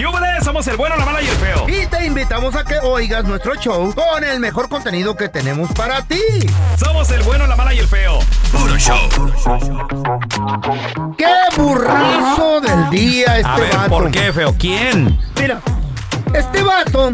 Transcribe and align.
¡Yúbales! 0.00 0.42
Somos 0.42 0.66
el 0.66 0.78
bueno, 0.78 0.96
la 0.96 1.04
mala 1.04 1.20
y 1.20 1.26
el 1.26 1.36
feo. 1.36 1.66
Y 1.68 1.86
te 1.86 2.06
invitamos 2.06 2.56
a 2.56 2.64
que 2.64 2.78
oigas 2.78 3.22
nuestro 3.24 3.54
show 3.56 3.94
con 3.94 4.24
el 4.24 4.40
mejor 4.40 4.70
contenido 4.70 5.14
que 5.14 5.28
tenemos 5.28 5.70
para 5.72 6.00
ti. 6.00 6.22
Somos 6.82 7.10
el 7.10 7.22
bueno, 7.22 7.46
la 7.46 7.54
mala 7.54 7.74
y 7.74 7.80
el 7.80 7.86
feo. 7.86 8.18
Puro 8.50 8.78
show. 8.78 8.96
¡Qué 11.18 11.26
burrazo 11.54 12.62
del 12.62 12.88
día 12.88 13.36
este 13.36 13.46
A 13.46 13.56
ver, 13.58 13.76
vato! 13.76 13.90
¿por 13.90 14.10
qué, 14.10 14.32
feo? 14.32 14.54
¿Quién? 14.58 15.18
Mira, 15.38 15.60
este 16.32 16.62
vato, 16.62 17.12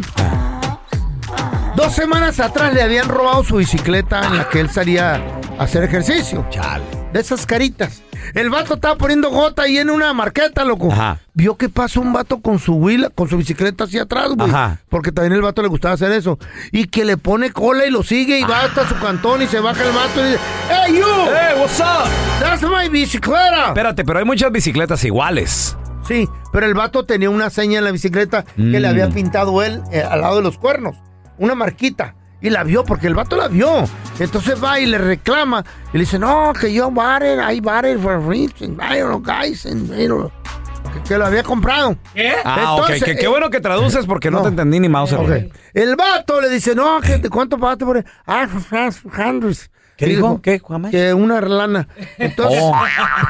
dos 1.75 1.93
semanas 1.93 2.39
atrás 2.39 2.73
le 2.73 2.83
habían 2.83 3.09
robado 3.09 3.43
su 3.43 3.57
bicicleta 3.57 4.25
en 4.29 4.37
la 4.37 4.49
que 4.49 4.61
él 4.61 4.71
salía 4.71 5.21
a 5.59 5.65
hacer 5.65 5.83
ejercicio. 5.83 6.47
Chale. 6.51 6.85
De 7.13 7.19
esas 7.19 7.47
caritas. 7.47 8.06
El 8.35 8.51
vato 8.51 8.75
estaba 8.75 8.97
poniendo 8.97 9.31
gota 9.31 9.63
ahí 9.63 9.79
en 9.79 9.91
una 9.91 10.13
marqueta, 10.13 10.65
loco. 10.65 10.93
Ajá. 10.93 11.19
Vio 11.35 11.57
que 11.57 11.69
pasó 11.69 12.01
un 12.01 12.13
vato 12.13 12.41
con 12.41 12.59
su 12.59 12.75
huila, 12.75 13.11
con 13.11 13.29
su 13.29 13.37
bicicleta 13.37 13.85
hacia 13.85 14.03
atrás, 14.03 14.29
güey. 14.37 14.49
Ajá. 14.51 14.79
Porque 14.89 15.13
también 15.13 15.33
el 15.35 15.43
vato 15.43 15.63
le 15.63 15.69
gustaba 15.69 15.95
hacer 15.95 16.13
eso. 16.13 16.39
Y 16.73 16.87
que 16.87 17.05
le 17.05 17.17
pone 17.17 17.51
cola 17.53 17.87
y 17.87 17.91
lo 17.91 18.03
sigue 18.03 18.39
y 18.41 18.43
va 18.45 18.61
hasta 18.63 18.89
su 18.89 18.95
cantón 18.97 19.43
y 19.43 19.47
se 19.47 19.61
baja 19.61 19.83
el 19.85 19.93
vato 19.95 20.21
y 20.21 20.25
dice, 20.31 20.39
¡Hey, 20.71 20.95
you! 20.99 21.05
¡Hey, 21.27 21.55
what's 21.61 21.81
up! 21.81 22.09
¡That's 22.41 22.63
my 22.63 22.89
bicicleta! 22.89 23.69
Espérate, 23.69 24.05
pero 24.05 24.19
hay 24.19 24.25
muchas 24.25 24.51
bicicletas 24.51 25.05
iguales. 25.05 25.77
Sí, 26.09 26.29
pero 26.53 26.67
el 26.67 26.75
vato 26.75 27.05
tenía 27.05 27.31
una 27.31 27.51
seña 27.51 27.79
en 27.79 27.85
la 27.85 27.91
bicicleta 27.91 28.45
que 28.45 28.63
le 28.63 28.81
Mm. 28.81 28.91
había 28.91 29.09
pintado 29.11 29.63
él 29.63 29.83
eh, 29.93 30.03
al 30.03 30.21
lado 30.21 30.37
de 30.37 30.43
los 30.43 30.57
cuernos. 30.59 30.97
Una 31.39 31.55
marquita. 31.55 32.15
Y 32.47 32.51
la 32.51 32.63
vio, 32.63 32.85
porque 32.85 33.09
el 33.09 33.15
vato 33.17 33.37
la 33.37 33.49
vio. 33.49 33.89
Entonces 34.21 34.63
va 34.63 34.79
y 34.79 34.87
le 34.87 34.99
reclama. 34.99 35.65
Y 35.93 35.95
le 35.95 36.05
dice, 36.05 36.17
no, 36.17 36.53
que 36.53 36.73
yo 36.73 36.89
I 36.89 37.61
bought 37.61 37.85
it 37.85 37.99
for 37.99 38.25
rich, 38.25 38.63
and 38.63 38.81
I 38.81 39.01
don't 39.01 39.09
know, 39.09 39.21
guys, 39.21 39.67
and, 39.67 39.91
que, 39.91 41.03
que 41.09 41.19
lo 41.19 41.27
había 41.27 41.43
comprado. 41.43 41.97
Ah, 42.45 42.77
Entonces, 42.77 43.03
ok. 43.03 43.19
Qué 43.19 43.25
eh, 43.25 43.29
bueno 43.29 43.51
que 43.51 43.59
traduces 43.59 44.07
porque 44.07 44.31
no, 44.31 44.43
te 44.43 44.49
entendí 44.51 44.79
ni 44.79 44.89
mouse. 44.89 45.15
Ok. 45.15 45.29
El 45.75 45.97
vato 45.97 46.41
le 46.41 46.49
dice, 46.49 46.77
no, 46.77 47.01
que 47.01 47.19
¿de 47.19 47.29
¿cuánto 47.31 47.59
pagaste 47.59 47.85
por 47.85 47.97
él? 47.97 48.05
Ah, 48.29 48.47
hundreds. 48.49 49.69
¿Qué 49.97 50.07
dijo? 50.07 50.41
¿Qué, 50.41 50.61
Juanma? 50.61 50.91
Que 50.91 51.13
una 51.15 51.41
lana. 51.41 51.89
Entonces, 52.17 52.61
Oh. 52.63 52.77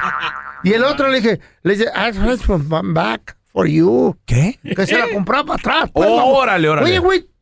y 0.62 0.75
el 0.75 0.84
otro 0.84 1.09
le 1.09 1.22
dije, 1.22 1.41
le 1.62 1.72
dice, 1.75 1.84
I 1.84 2.15
have 2.15 2.37
from 2.37 2.93
back 2.93 3.34
for 3.50 3.66
you. 3.66 4.15
¿Qué? 4.26 4.59
Que 4.62 4.87
se 4.87 4.99
la 4.99 5.09
compraba 5.09 5.47
para 5.47 5.59
atrás. 5.59 5.91
pues, 5.91 6.06
vamos. 6.06 6.37
Órale, 6.37 6.69
órale. 6.69 6.91
Oye, 6.91 6.99
güey. 6.99 7.35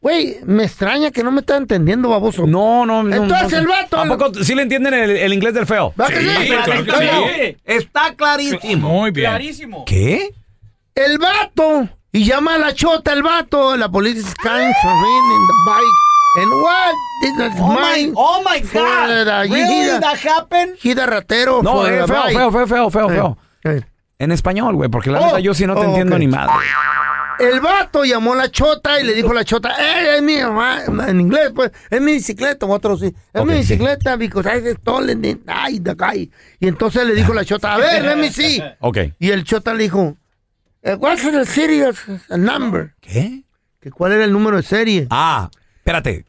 Güey, 0.00 0.38
me 0.44 0.64
extraña 0.64 1.12
que 1.12 1.22
no 1.22 1.30
me 1.30 1.40
está 1.40 1.56
entendiendo, 1.56 2.08
baboso. 2.08 2.44
No, 2.46 2.84
no, 2.84 3.04
no. 3.04 3.14
Entonces 3.14 3.52
no. 3.52 3.58
el 3.58 3.66
vato- 3.68 3.98
¿A 3.98 4.04
poco 4.06 4.32
sí 4.42 4.54
le 4.54 4.62
entienden 4.62 4.94
el, 4.94 5.10
el 5.10 5.32
inglés 5.32 5.54
del 5.54 5.64
feo? 5.66 5.94
¿Va 6.00 6.08
que 6.08 6.20
sí? 6.20 7.56
Está 7.64 8.14
clarísimo. 8.14 8.88
Muy 8.88 9.10
bien. 9.12 9.30
Clarísimo. 9.30 9.84
¿Qué? 9.84 10.34
El 10.94 11.18
vato. 11.18 11.88
Y 12.10 12.24
llama 12.24 12.56
a 12.56 12.58
la 12.58 12.74
chota 12.74 13.12
el 13.12 13.22
vato. 13.22 13.76
La 13.76 13.88
policía 13.88 14.20
is 14.20 14.34
kind 14.34 14.74
for 14.82 14.92
in 14.92 15.46
the 15.46 15.54
bike. 15.66 15.98
And 16.34 16.52
what? 16.62 16.94
Is 17.24 17.60
Oh 17.60 17.72
my, 17.78 18.12
oh 18.16 18.42
my 18.44 18.60
God. 18.60 19.24
the- 19.24 19.48
Really? 19.54 19.90
he- 19.92 20.00
That 20.00 20.16
happened? 20.26 20.76
he 20.82 20.94
the 20.94 21.06
ratero. 21.06 21.62
No, 21.62 21.86
eh, 21.86 22.04
feo, 22.06 22.24
feo, 22.28 22.50
feo, 22.50 22.66
feo, 22.66 22.90
feo, 22.90 23.08
feo, 23.08 23.38
Eh, 23.64 23.76
eh. 23.78 23.82
En 24.18 24.30
español, 24.32 24.74
güey, 24.76 24.88
porque 24.88 25.10
la 25.10 25.20
Oh, 25.20 25.26
neta 25.26 25.40
yo 25.40 25.52
sí 25.52 25.66
no 25.66 25.74
te 25.74 25.80
oh, 25.80 25.84
entiendo 25.84 26.18
ni 26.18 26.28
madre. 26.28 26.52
El 27.42 27.60
vato 27.60 28.04
llamó 28.04 28.34
a 28.34 28.36
la 28.36 28.50
chota 28.50 29.00
y 29.00 29.04
le 29.04 29.14
dijo 29.14 29.30
a 29.32 29.34
la 29.34 29.44
chota, 29.44 29.70
eh, 29.78 30.16
es 30.16 30.22
mi 30.22 30.36
ma- 30.42 30.84
en 31.08 31.20
inglés, 31.20 31.50
pues, 31.54 31.72
es 31.90 32.00
mi 32.00 32.12
bicicleta, 32.12 32.66
otro 32.66 32.96
sí, 32.96 33.12
es 33.32 33.44
mi 33.44 33.54
bicicleta, 33.54 34.16
because 34.16 34.48
I 34.48 34.74
stolen 34.76 35.42
ay, 35.46 35.80
the 35.80 35.94
guy. 35.94 36.30
Y 36.60 36.68
entonces 36.68 37.04
le 37.06 37.14
dijo 37.14 37.34
la 37.34 37.44
chota, 37.44 37.74
a 37.74 37.78
ver, 37.78 38.04
let 38.04 38.16
me 38.16 38.30
see. 38.30 38.62
Ok. 38.80 38.98
Y 39.18 39.30
el 39.30 39.44
chota 39.44 39.74
le 39.74 39.82
dijo, 39.84 40.16
eh, 40.82 40.94
what's 40.94 41.22
the 41.22 41.44
serious 41.44 41.96
number? 42.28 42.94
¿Qué? 43.00 43.42
¿Que 43.80 43.90
¿Cuál 43.90 44.12
era 44.12 44.24
el 44.24 44.32
número 44.32 44.56
de 44.58 44.62
serie? 44.62 45.06
Ah, 45.10 45.50
espérate. 45.78 46.24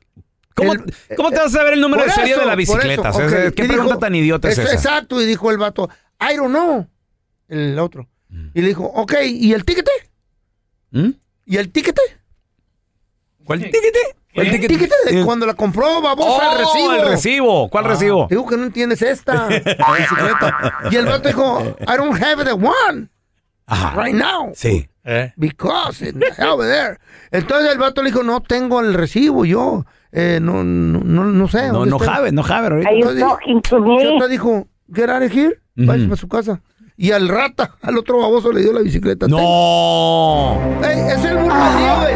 ¿Cómo, 0.55 0.73
El- 0.73 0.83
cómo 1.15 1.29
te 1.31 1.37
vas 1.37 1.47
a 1.47 1.57
saber 1.57 1.73
el 1.73 1.81
número 1.81 2.03
de 2.03 2.11
serie 2.11 2.31
eso, 2.33 2.41
de 2.41 2.45
la 2.47 2.55
bicicleta? 2.55 3.09
eso. 3.09 3.19
¿Qué 3.19 3.63
Y 3.63 3.67
pregunta 3.67 3.83
dijo- 3.83 3.99
tan 3.99 4.15
idiota 4.15 4.49
es 4.49 4.57
Ex- 4.57 4.67
esa? 4.69 4.75
Exacto, 4.75 5.21
y 5.21 5.25
dijo 5.25 5.51
el 5.51 5.57
vato, 5.57 5.89
I 6.19 6.35
don't 6.37 6.49
know. 6.49 6.87
El 7.47 7.77
otro. 7.79 8.07
Y 8.55 8.61
le 8.61 8.67
dijo, 8.69 8.85
ok, 8.85 9.13
¿y 9.25 9.53
el 9.53 9.63
tiquete? 9.65 9.91
¿Mm? 10.93 11.09
¿Y 11.45 11.57
el 11.57 11.69
tiquete? 11.71 12.01
¿Cuál 13.43 13.59
tiquete? 13.59 13.99
¿Cuál 14.33 14.47
El 14.47 14.67
tiquete 14.67 14.95
de 15.11 15.23
cuando 15.25 15.45
la 15.45 15.53
compró, 15.53 16.01
babosa, 16.01 16.53
el 16.55 16.63
Oh, 16.63 16.73
recibo. 16.73 16.93
el 16.93 17.07
recibo. 17.07 17.69
¿Cuál 17.69 17.85
recibo? 17.85 18.27
Digo 18.29 18.47
que 18.47 18.57
no 18.57 18.63
entiendes 18.63 19.01
esta 19.01 19.49
la. 19.49 20.89
Y 20.89 20.95
el 20.95 21.05
vato 21.05 21.27
dijo, 21.27 21.75
I 21.81 21.97
don't 21.97 22.19
have 22.23 22.43
the 22.45 22.53
one 22.53 23.09
Ajá. 23.67 23.93
right 24.01 24.15
now. 24.15 24.51
Sí. 24.55 24.87
Because 25.35 26.01
it's 26.07 26.39
over 26.39 26.65
there. 26.67 26.97
Entonces 27.31 27.71
el 27.73 27.77
vato 27.77 28.01
le 28.01 28.09
dijo, 28.09 28.23
no 28.23 28.41
tengo 28.41 28.79
el 28.79 28.93
recibo 28.93 29.43
yo. 29.45 29.85
Eh, 30.11 30.39
no, 30.41 30.63
no, 30.63 30.99
no, 30.99 31.25
no 31.25 31.47
sé. 31.47 31.67
No, 31.67 31.79
¿dónde 31.79 31.89
no 31.91 31.97
está?" 31.97 32.13
jabe, 32.13 32.31
no 32.31 32.43
jabe 32.43 32.67
ahorita. 32.67 32.89
Entonces, 33.45 34.29
dijo, 34.29 34.67
get 34.93 35.09
out 35.09 35.23
of 35.23 35.31
here, 35.35 35.59
váyase 35.75 36.05
para 36.07 36.17
su 36.17 36.27
casa. 36.27 36.61
Y 37.03 37.11
al 37.11 37.27
rata, 37.27 37.75
al 37.81 37.97
otro 37.97 38.17
baboso 38.19 38.53
le 38.53 38.61
dio 38.61 38.71
la 38.71 38.79
bicicleta. 38.79 39.27
No. 39.27 40.57
Ey, 40.81 40.99
es 41.11 41.25
el 41.25 41.43
día, 41.43 41.97
güey. 41.99 42.15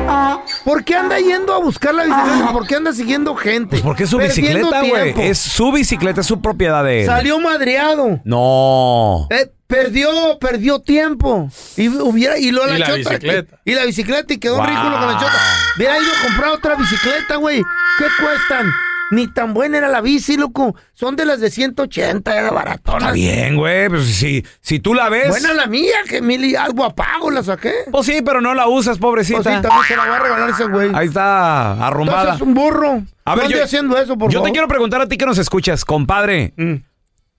¿Por 0.64 0.86
qué 0.86 0.96
anda 0.96 1.20
yendo 1.20 1.54
a 1.54 1.58
buscar 1.60 1.94
la 1.94 2.06
bicicleta? 2.06 2.54
¿Por 2.54 2.66
qué 2.66 2.76
anda 2.76 2.94
siguiendo 2.94 3.36
gente? 3.36 3.72
Pues 3.72 3.82
porque 3.82 4.04
es 4.06 4.10
su 4.10 4.16
Perdiendo 4.18 4.60
bicicleta, 4.70 4.80
güey. 4.88 5.04
tiempo. 5.14 5.22
Es 5.24 5.40
su 5.40 5.74
bicicleta, 5.74 6.22
es 6.22 6.28
su 6.28 6.42
propiedad 6.42 6.86
de 6.86 7.02
él. 7.02 7.06
Salió 7.06 7.38
madreado. 7.42 8.22
No. 8.24 9.28
Eh, 9.30 9.52
perdió, 9.68 10.40
perdió 10.40 10.80
tiempo. 10.80 11.50
Y 11.76 11.90
hubiera, 11.90 12.38
y, 12.38 12.52
luego 12.52 12.74
Y 12.74 12.78
la 12.78 12.86
chota, 12.86 12.98
bicicleta. 12.98 13.60
Y, 13.66 13.74
la 13.74 13.84
bicicleta, 13.84 14.34
y 14.34 14.38
quedó 14.38 14.56
Wow. 14.56 14.68
ridículo 14.68 15.00
con 15.00 15.08
la 15.08 15.20
chota. 15.20 15.34
Hubiera 15.76 15.98
ido 15.98 16.08
a 16.18 16.28
comprar 16.28 16.50
otra 16.52 16.76
bicicleta, 16.76 17.36
güey. 17.36 17.62
¿Qué 17.98 18.06
cuestan? 18.24 18.72
Ni 19.12 19.28
tan 19.28 19.54
buena 19.54 19.78
era 19.78 19.88
la 19.88 20.02
bici, 20.02 20.36
loco. 20.38 20.76
Son 20.94 21.16
de 21.16 21.26
las 21.26 21.40
de 21.40 21.50
180, 21.50 22.38
era 22.38 22.52
baratona. 22.52 22.98
Está 22.98 23.12
bien, 23.12 23.56
güey. 23.56 23.88
Pues 23.90 24.06
si, 24.06 24.46
si 24.60 24.80
tú 24.80 24.94
la 24.94 25.10
ves. 25.10 25.30
Buena 25.30 25.54
la 25.54 25.68
mía, 25.68 25.96
que 26.10 26.22
mil 26.22 26.44
y 26.44 26.56
algo 26.56 26.84
apago 26.84 27.32
la 27.32 27.42
saqué. 27.44 27.74
Pues 27.92 28.06
sí, 28.06 28.22
pero 28.24 28.42
no 28.42 28.54
la 28.54 28.68
usas, 28.68 28.98
pobrecita. 28.98 29.42
Pues 29.44 29.56
sí, 29.56 29.62
también 29.62 29.84
se 29.88 29.96
la 29.96 30.06
va 30.08 30.16
a 30.18 30.20
regalar 30.20 30.50
ese 30.50 30.66
güey. 30.66 30.92
Ahí 30.94 31.08
está 31.08 31.86
arrumbada. 31.88 32.34
Entonces 32.34 32.42
es 32.42 32.48
un 32.48 32.54
burro. 32.54 33.04
A 33.26 33.36
ver, 33.36 33.44
no 33.44 33.46
ande 33.46 33.58
yo- 33.58 33.64
haciendo 33.64 33.98
eso, 33.98 34.18
por 34.18 34.32
Yo 34.32 34.42
te 34.42 34.52
quiero 34.52 34.68
preguntar 34.68 35.02
a 35.02 35.08
ti 35.08 35.18
que 35.18 35.26
nos 35.26 35.38
escuchas, 35.38 35.86
compadre. 35.86 36.54
Mm. 36.58 36.76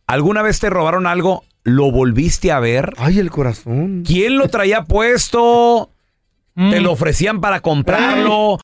¿Alguna 0.06 0.40
vez 0.42 0.58
te 0.60 0.70
robaron 0.70 1.06
algo? 1.06 1.44
¿Lo 1.64 1.90
volviste 1.90 2.50
a 2.50 2.60
ver? 2.60 2.94
Ay, 2.96 3.18
el 3.18 3.30
corazón. 3.30 4.04
¿Quién 4.06 4.38
lo 4.38 4.48
traía 4.48 4.84
puesto? 4.84 5.90
¿Te 6.54 6.80
lo 6.80 6.90
ofrecían 6.92 7.40
para 7.40 7.60
comprarlo? 7.60 8.58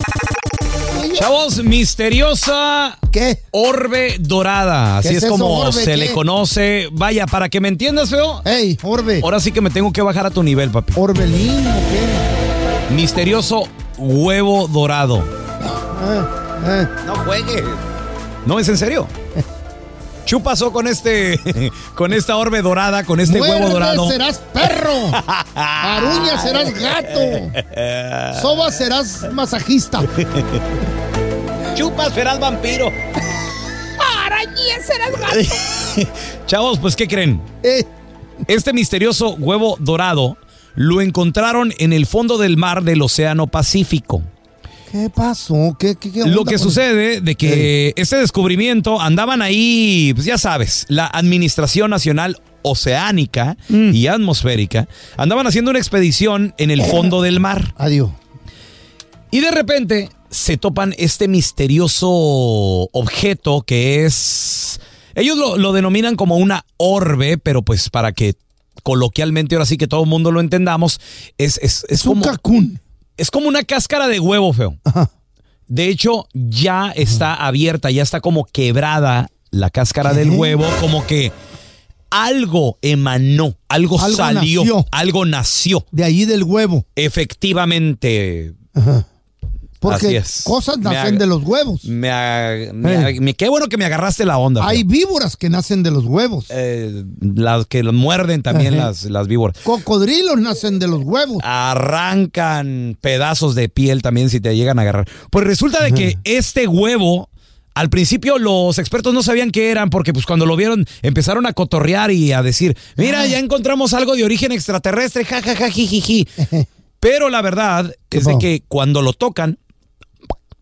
Chavos, 1.15 1.63
misteriosa 1.63 2.99
¿Qué? 3.13 3.43
orbe 3.53 4.17
dorada. 4.19 4.99
Así 4.99 5.11
¿Qué 5.11 5.17
es, 5.19 5.27
como 5.27 5.61
orbe? 5.61 5.73
se 5.73 5.85
¿Qué? 5.93 5.97
le 5.97 6.13
conoce. 6.13 6.89
Vaya, 6.93 7.27
para 7.27 7.49
que 7.49 7.61
me 7.61 7.69
entiendas, 7.69 8.11
feo. 8.11 8.43
Ey, 8.45 8.77
Orbe. 8.83 9.21
Ahora 9.23 9.39
sí 9.39 9.53
que 9.53 9.61
me 9.61 9.71
tengo 9.71 9.93
que 9.93 10.03
bajar 10.03 10.27
a 10.27 10.31
tu 10.31 10.43
nivel, 10.43 10.71
papi. 10.71 10.93
¿Orbelín 10.97 11.65
qué? 11.65 12.95
Misterioso 12.95 13.63
huevo 13.97 14.67
dorado. 14.67 15.19
Eh, 15.19 16.23
eh. 16.67 16.89
No 17.07 17.15
juegues. 17.25 17.63
No, 18.45 18.59
es 18.59 18.69
en 18.69 18.77
serio. 18.77 19.07
¿Qué 20.27 20.39
pasó 20.41 20.73
con 20.73 20.87
este, 20.87 21.39
con 21.95 22.13
esta 22.13 22.37
orbe 22.37 22.63
dorada, 22.63 23.05
con 23.05 23.21
este 23.21 23.41
huevo 23.41 23.69
dorado? 23.69 24.09
serás 24.09 24.39
perro. 24.53 25.11
Aruña 25.55 26.39
serás 26.41 26.73
gato. 26.75 28.41
Soba 28.41 28.71
serás 28.71 29.27
masajista. 29.33 30.03
Chupas 31.75 32.13
serás 32.15 32.39
vampiro. 32.41 32.89
Araña 34.25 34.83
serás 34.85 35.13
gato. 35.21 36.11
Chavos, 36.47 36.79
pues 36.79 36.97
¿qué 36.97 37.07
creen? 37.07 37.41
Eh, 37.63 37.85
Este 38.49 38.73
misterioso 38.73 39.35
huevo 39.35 39.77
dorado 39.79 40.37
lo 40.75 41.01
encontraron 41.01 41.73
en 41.79 41.93
el 41.93 42.07
fondo 42.07 42.39
del 42.39 42.57
mar 42.57 42.83
del 42.83 43.03
Océano 43.03 43.47
Pacífico. 43.47 44.23
¿Qué 44.95 45.11
pasó? 45.11 45.77
¿Qué, 45.77 45.97
qué, 45.97 46.13
qué 46.13 46.23
onda 46.23 46.33
Lo 46.37 46.45
que 46.45 46.57
sucede 46.57 47.21
de 47.21 47.35
que 47.35 47.93
este 47.97 48.15
descubrimiento 48.15 49.01
andaban 49.01 49.43
ahí, 49.43 50.13
pues 50.15 50.25
ya 50.25 50.39
sabes, 50.39 50.87
la 50.89 51.09
Administración 51.09 51.91
Nacional 51.91 52.41
Oceánica 52.63 53.57
y 53.69 54.07
Atmosférica 54.07 54.87
andaban 55.17 55.49
haciendo 55.49 55.73
una 55.73 55.81
expedición 55.81 56.55
en 56.59 56.71
el 56.71 56.81
fondo 56.85 57.23
del 57.23 57.41
mar 57.41 57.75
Adiós. 57.77 58.11
y 59.33 59.41
de 59.41 59.51
repente 59.51 60.11
se 60.31 60.59
topan 60.59 60.95
este 60.97 61.27
misterioso 61.27 62.09
objeto 62.93 63.63
que 63.63 64.05
es, 64.05 64.81
ellos 65.17 65.37
lo, 65.37 65.59
lo 65.59 65.73
denominan 65.73 66.15
como 66.15 66.37
una 66.37 66.67
orbe, 66.77 67.37
pero 67.37 67.63
pues 67.63 67.91
para 67.91 68.13
que 68.13 68.35
coloquialmente 68.85 69.57
ahora 69.57 69.67
sí 69.67 69.77
que 69.77 69.89
todo 69.89 70.05
el 70.05 70.09
mundo 70.09 70.31
lo 70.31 70.39
entendamos, 70.39 71.01
es, 71.37 71.59
es, 71.59 71.85
es 71.89 72.01
Es 72.01 72.07
un 72.07 72.21
como, 72.21 72.25
cacún. 72.27 72.81
Es 73.17 73.31
como 73.31 73.49
una 73.49 73.63
cáscara 73.63 74.09
de 74.09 74.21
huevo 74.21 74.53
feo. 74.53 74.77
Ajá. 74.85 75.11
De 75.67 75.89
hecho, 75.89 76.29
ya 76.35 76.93
está 76.95 77.35
abierta, 77.35 77.91
ya 77.91 78.03
está 78.03 78.21
como 78.21 78.45
quebrada 78.45 79.31
la 79.51 79.71
cáscara 79.71 80.13
del 80.13 80.31
huevo, 80.31 80.67
como 80.81 81.07
que 81.07 81.33
algo 82.11 82.79
emanó, 82.83 83.57
algo, 83.69 83.99
Algo 84.01 84.17
salió, 84.17 84.61
nació. 84.61 84.87
algo 84.93 85.25
nació. 85.25 85.87
De 85.91 86.05
ahí 86.05 86.25
del 86.27 86.45
huevo. 86.45 86.87
Efectivamente, 86.95 88.55
Ajá. 88.75 89.07
Así 89.91 90.05
Porque 90.07 90.17
es. 90.19 90.43
cosas 90.45 90.79
nacen 90.79 91.19
de 91.19 91.27
los 91.27 91.43
huevos. 91.43 91.85
me, 91.85 92.09
ag- 92.11 92.73
me 92.73 92.97
ag- 92.99 93.21
me- 93.21 93.35
qué 93.35 93.49
bueno 93.49 93.69
que 93.69 93.77
me 93.77 93.85
agarraste 93.85 94.25
la 94.25 94.39
onda. 94.39 94.67
Hay 94.67 94.83
víboras 94.85 95.37
que 95.37 95.49
nacen 95.51 95.83
de 95.83 95.91
los 95.91 96.05
huevos. 96.05 96.47
Eh, 96.51 97.05
las 97.21 97.67
que 97.67 97.83
muerden 97.83 98.43
también 98.43 98.75
Ajá. 98.75 98.87
las, 98.87 99.05
las 99.05 99.27
víboras. 99.29 99.57
Cocodrilos 99.63 100.39
nacen 100.39 100.79
de 100.79 100.89
los 100.89 101.03
huevos. 101.03 101.39
Arrancan 101.95 102.97
pedazos 103.01 103.55
de 103.55 103.69
piel 103.69 104.03
también 104.03 104.31
si 104.31 104.41
te 104.41 104.55
llegan 104.57 104.79
a 104.79 104.83
agarrar. 104.83 105.09
Pues 105.31 105.47
resulta 105.47 105.83
de 105.83 105.93
que 105.93 106.19
este 106.25 106.67
huevo, 106.67 107.29
al 107.75 107.91
principio 107.91 108.39
los 108.39 108.79
expertos 108.79 109.13
no 109.15 109.23
sabían 109.23 109.51
qué 109.51 109.71
eran 109.71 109.91
porque 109.91 110.13
pues 110.13 110.27
cuando 110.27 110.47
lo 110.47 110.57
vieron 110.57 110.87
empezaron 111.03 111.47
a 111.47 111.53
cotorrear 111.53 112.11
y 112.11 112.33
a 112.33 112.43
decir, 112.43 112.77
mira, 112.97 113.27
ya 113.27 113.39
encontramos 113.39 113.93
algo 113.95 114.15
de 114.17 114.25
origen 114.25 114.53
extraterrestre, 114.53 115.25
jajaja, 115.25 115.71
jijiji. 115.71 116.27
Pero 117.01 117.29
la 117.29 117.43
verdad 117.43 117.95
es 118.11 118.25
de 118.25 118.39
que 118.39 118.63
cuando 118.67 119.03
lo 119.03 119.13
tocan, 119.13 119.59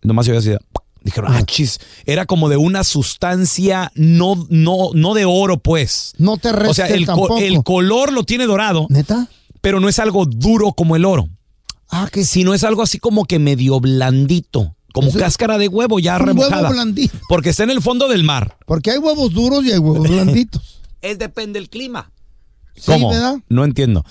nomás 0.02 0.26
yo 0.26 0.34
decía, 0.34 0.58
dijeron, 1.02 1.32
ah, 1.34 1.42
chis, 1.44 1.78
era 2.06 2.26
como 2.26 2.48
de 2.48 2.56
una 2.56 2.84
sustancia 2.84 3.90
no, 3.94 4.46
no, 4.50 4.90
no 4.94 5.14
de 5.14 5.24
oro, 5.24 5.58
pues. 5.58 6.12
No 6.18 6.36
te 6.38 6.50
O 6.50 6.74
sea, 6.74 6.86
el, 6.88 7.06
co- 7.06 7.12
tampoco. 7.12 7.38
el 7.38 7.62
color 7.62 8.12
lo 8.12 8.24
tiene 8.24 8.46
dorado, 8.46 8.86
¿Neta? 8.88 9.28
pero 9.60 9.80
no 9.80 9.88
es 9.88 9.98
algo 9.98 10.26
duro 10.26 10.72
como 10.72 10.96
el 10.96 11.04
oro 11.04 11.28
Ah, 11.94 12.08
que 12.10 12.24
sino 12.24 12.54
es 12.54 12.64
algo 12.64 12.82
así 12.82 12.98
como 12.98 13.24
que 13.26 13.38
medio 13.38 13.78
blandito, 13.78 14.76
como 14.94 15.08
Eso- 15.08 15.18
cáscara 15.18 15.58
de 15.58 15.68
huevo 15.68 15.98
ya 15.98 16.16
un 16.18 16.26
remojada. 16.26 16.62
huevo 16.62 16.72
blandito. 16.74 17.18
Porque 17.28 17.50
está 17.50 17.64
en 17.64 17.70
el 17.70 17.82
fondo 17.82 18.08
del 18.08 18.24
mar. 18.24 18.56
Porque 18.66 18.90
hay 18.92 18.98
huevos 18.98 19.32
duros 19.32 19.62
y 19.64 19.72
hay 19.72 19.78
huevos 19.78 20.08
blanditos. 20.08 20.80
Es 21.02 21.18
depende 21.18 21.58
del 21.58 21.68
clima. 21.68 22.10
Sí, 22.76 22.82
¿Cómo? 22.86 23.10
¿verdad? 23.10 23.36
No 23.48 23.64
entiendo. 23.64 24.04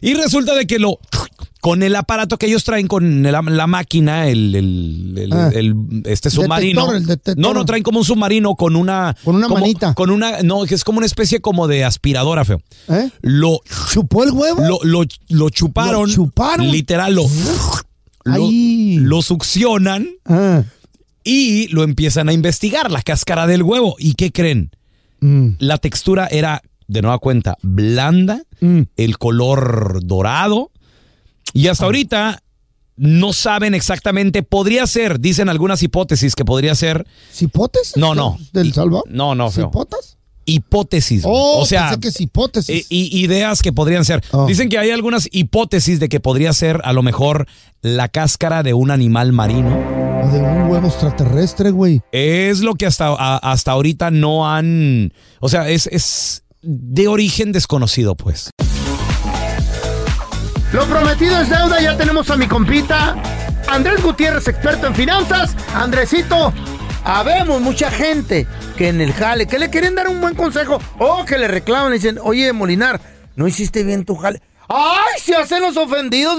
Y 0.00 0.14
resulta 0.14 0.54
de 0.54 0.66
que 0.66 0.78
lo 0.78 0.98
con 1.66 1.82
el 1.82 1.96
aparato 1.96 2.38
que 2.38 2.46
ellos 2.46 2.62
traen 2.62 2.86
con 2.86 3.24
la, 3.24 3.42
la 3.42 3.66
máquina, 3.66 4.28
el, 4.28 4.54
el- 4.54 5.14
el- 5.18 5.32
Ah. 5.32 5.50
el- 5.52 5.74
este 6.04 6.30
submarino. 6.30 6.82
Detector, 6.82 6.96
el 6.96 7.06
detector. 7.06 7.38
No, 7.38 7.52
no 7.54 7.64
traen 7.64 7.82
como 7.82 7.98
un 7.98 8.04
submarino 8.04 8.54
con 8.54 8.76
una 8.76 9.16
Con 9.24 9.34
una 9.34 9.48
como- 9.48 9.60
manita. 9.62 9.92
Con 9.94 10.10
una 10.10 10.42
no, 10.44 10.62
que 10.64 10.76
es 10.76 10.84
como 10.84 10.98
una 10.98 11.06
especie 11.06 11.40
como 11.40 11.66
de 11.66 11.84
aspiradora, 11.84 12.44
feo. 12.44 12.60
¿Eh? 12.88 13.10
Lo 13.22 13.62
¿Chupó 13.90 14.22
el 14.22 14.30
huevo? 14.30 14.60
lo, 14.64 14.78
lo, 14.84 15.04
lo 15.28 15.50
chuparon. 15.50 16.06
¿Lo 16.08 16.14
chuparon? 16.14 16.70
Literal, 16.70 17.12
lo, 17.16 17.24
lo 18.24 19.22
succionan 19.22 20.06
Ah. 20.24 20.62
y 21.24 21.66
lo 21.68 21.82
empiezan 21.82 22.28
a 22.28 22.32
investigar, 22.32 22.92
la 22.92 23.02
cáscara 23.02 23.48
del 23.48 23.64
huevo. 23.64 23.96
¿Y 23.98 24.14
qué 24.14 24.30
creen? 24.30 24.70
Mm. 25.18 25.48
La 25.58 25.78
textura 25.78 26.28
era, 26.30 26.62
de 26.86 27.02
nueva 27.02 27.18
cuenta, 27.18 27.56
blanda, 27.62 28.42
Mm. 28.60 28.82
el 28.96 29.18
color 29.18 29.98
dorado. 30.04 30.70
Y 31.56 31.68
hasta 31.68 31.84
ahorita 31.84 32.42
no 32.96 33.32
saben 33.32 33.74
exactamente, 33.74 34.42
podría 34.42 34.86
ser, 34.86 35.20
dicen 35.20 35.48
algunas 35.48 35.82
hipótesis 35.82 36.34
que 36.34 36.44
podría 36.44 36.74
ser 36.74 37.06
¿Cipotes? 37.32 37.92
No, 37.96 38.14
no. 38.14 38.38
¿Del 38.52 38.72
Salvador? 38.72 39.04
no, 39.08 39.34
no, 39.34 39.50
feo. 39.50 39.66
¿Cipotas? 39.66 40.16
hipótesis. 40.48 41.22
Oh, 41.26 41.58
o 41.60 41.66
sea, 41.66 41.88
pensé 41.90 42.00
que 42.00 42.08
es 42.08 42.20
hipótesis. 42.20 42.86
y 42.88 43.18
ideas 43.20 43.62
que 43.62 43.72
podrían 43.72 44.04
ser. 44.04 44.22
Oh. 44.30 44.46
Dicen 44.46 44.68
que 44.68 44.78
hay 44.78 44.90
algunas 44.92 45.28
hipótesis 45.32 45.98
de 45.98 46.08
que 46.08 46.20
podría 46.20 46.52
ser 46.52 46.80
a 46.84 46.92
lo 46.92 47.02
mejor 47.02 47.46
la 47.82 48.08
cáscara 48.08 48.62
de 48.62 48.72
un 48.72 48.92
animal 48.92 49.32
marino. 49.32 49.70
O 50.24 50.28
de 50.30 50.38
un 50.40 50.70
huevo 50.70 50.86
extraterrestre, 50.86 51.70
güey. 51.72 52.00
Es 52.12 52.60
lo 52.60 52.76
que 52.76 52.86
hasta, 52.86 53.08
a- 53.08 53.38
hasta 53.38 53.72
ahorita 53.72 54.12
no 54.12 54.48
han. 54.48 55.12
O 55.40 55.48
sea, 55.48 55.68
es, 55.68 55.88
es 55.88 56.44
de 56.62 57.08
origen 57.08 57.50
desconocido, 57.50 58.14
pues. 58.14 58.50
Lo 60.72 60.84
prometido 60.86 61.40
es 61.40 61.48
deuda, 61.48 61.80
ya 61.80 61.96
tenemos 61.96 62.28
a 62.30 62.36
mi 62.36 62.46
compita 62.46 63.16
Andrés 63.68 64.02
Gutiérrez, 64.02 64.48
experto 64.48 64.86
en 64.86 64.94
finanzas. 64.94 65.56
Andresito, 65.74 66.52
habemos 67.04 67.60
mucha 67.60 67.90
gente 67.90 68.46
que 68.76 68.88
en 68.88 69.00
el 69.00 69.12
jale, 69.12 69.46
que 69.46 69.58
le 69.58 69.70
quieren 69.70 69.94
dar 69.94 70.08
un 70.08 70.20
buen 70.20 70.34
consejo 70.34 70.80
o 70.98 71.24
que 71.24 71.38
le 71.38 71.48
reclaman 71.48 71.92
y 71.92 71.96
dicen, 71.96 72.18
oye, 72.22 72.52
Molinar, 72.52 73.00
no 73.36 73.46
hiciste 73.46 73.84
bien 73.84 74.04
tu 74.04 74.16
jale. 74.16 74.42
¡Ay, 74.68 75.20
se 75.20 75.36
hacen 75.36 75.62
los 75.62 75.76
ofendidos! 75.76 76.38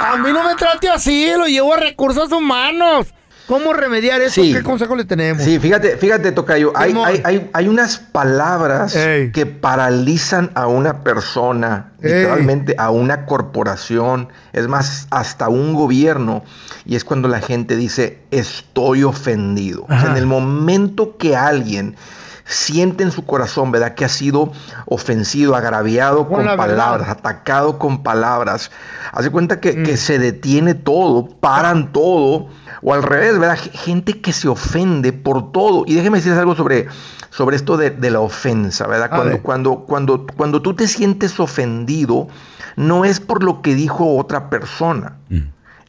a 0.00 0.16
mí 0.16 0.32
no 0.32 0.42
me 0.42 0.56
trate 0.56 0.88
así, 0.88 1.30
lo 1.36 1.46
llevo 1.46 1.74
a 1.74 1.76
recursos 1.76 2.32
humanos. 2.32 3.14
¿Cómo 3.50 3.72
remediar 3.72 4.20
eso? 4.20 4.40
Sí. 4.42 4.52
¿Qué 4.54 4.62
consejo 4.62 4.94
le 4.94 5.04
tenemos? 5.04 5.42
Sí, 5.42 5.58
fíjate, 5.58 5.96
fíjate, 5.96 6.30
Tocayo, 6.30 6.72
hay, 6.76 6.94
hay, 7.04 7.20
hay, 7.24 7.50
hay 7.52 7.66
unas 7.68 7.98
palabras 7.98 8.94
Ey. 8.94 9.32
que 9.32 9.44
paralizan 9.44 10.52
a 10.54 10.68
una 10.68 11.02
persona, 11.02 11.90
Ey. 12.00 12.12
literalmente 12.12 12.76
a 12.78 12.90
una 12.90 13.26
corporación, 13.26 14.28
es 14.52 14.68
más, 14.68 15.08
hasta 15.10 15.48
un 15.48 15.74
gobierno, 15.74 16.44
y 16.84 16.94
es 16.94 17.04
cuando 17.04 17.26
la 17.26 17.40
gente 17.40 17.74
dice, 17.74 18.20
estoy 18.30 19.02
ofendido. 19.02 19.82
O 19.82 19.88
sea, 19.88 19.96
Ajá. 19.98 20.10
en 20.12 20.16
el 20.16 20.26
momento 20.26 21.16
que 21.18 21.36
alguien 21.36 21.96
siente 22.44 23.04
en 23.04 23.12
su 23.12 23.24
corazón, 23.26 23.70
¿verdad? 23.70 23.94
Que 23.94 24.04
ha 24.04 24.08
sido 24.08 24.52
ofensido, 24.86 25.54
agraviado 25.54 26.26
Con 26.26 26.38
con, 26.38 26.46
la 26.46 26.52
verdad. 26.56 26.66
palabras, 26.66 27.08
atacado 27.08 27.78
con 27.78 28.02
palabras. 28.02 28.70
Hace 29.12 29.30
cuenta 29.30 29.60
que, 29.60 29.72
Mm. 29.72 29.82
que 29.84 29.96
se 29.96 30.18
detiene 30.18 30.74
todo, 30.74 31.26
paran 31.28 31.92
todo, 31.92 32.48
o 32.82 32.94
al 32.94 33.02
revés, 33.02 33.38
¿verdad? 33.38 33.58
Gente 33.72 34.20
que 34.20 34.32
se 34.32 34.48
ofende 34.48 35.12
por 35.12 35.52
todo. 35.52 35.84
Y 35.86 35.94
déjeme 35.94 36.18
decirles 36.18 36.38
algo 36.40 36.54
sobre, 36.56 36.86
sobre 37.30 37.56
esto 37.56 37.76
de, 37.76 37.90
de 37.90 38.10
la 38.10 38.20
ofensa, 38.20 38.86
¿verdad? 38.86 39.10
Cuando, 39.10 39.42
cuando, 39.42 39.76
cuando, 39.86 40.26
cuando 40.36 40.62
tú 40.62 40.74
te 40.74 40.88
sientes 40.88 41.38
ofendido, 41.40 42.28
no 42.76 43.04
es 43.04 43.20
por 43.20 43.42
lo 43.44 43.60
que 43.62 43.74
dijo 43.74 44.16
otra 44.16 44.48
persona. 44.50 45.16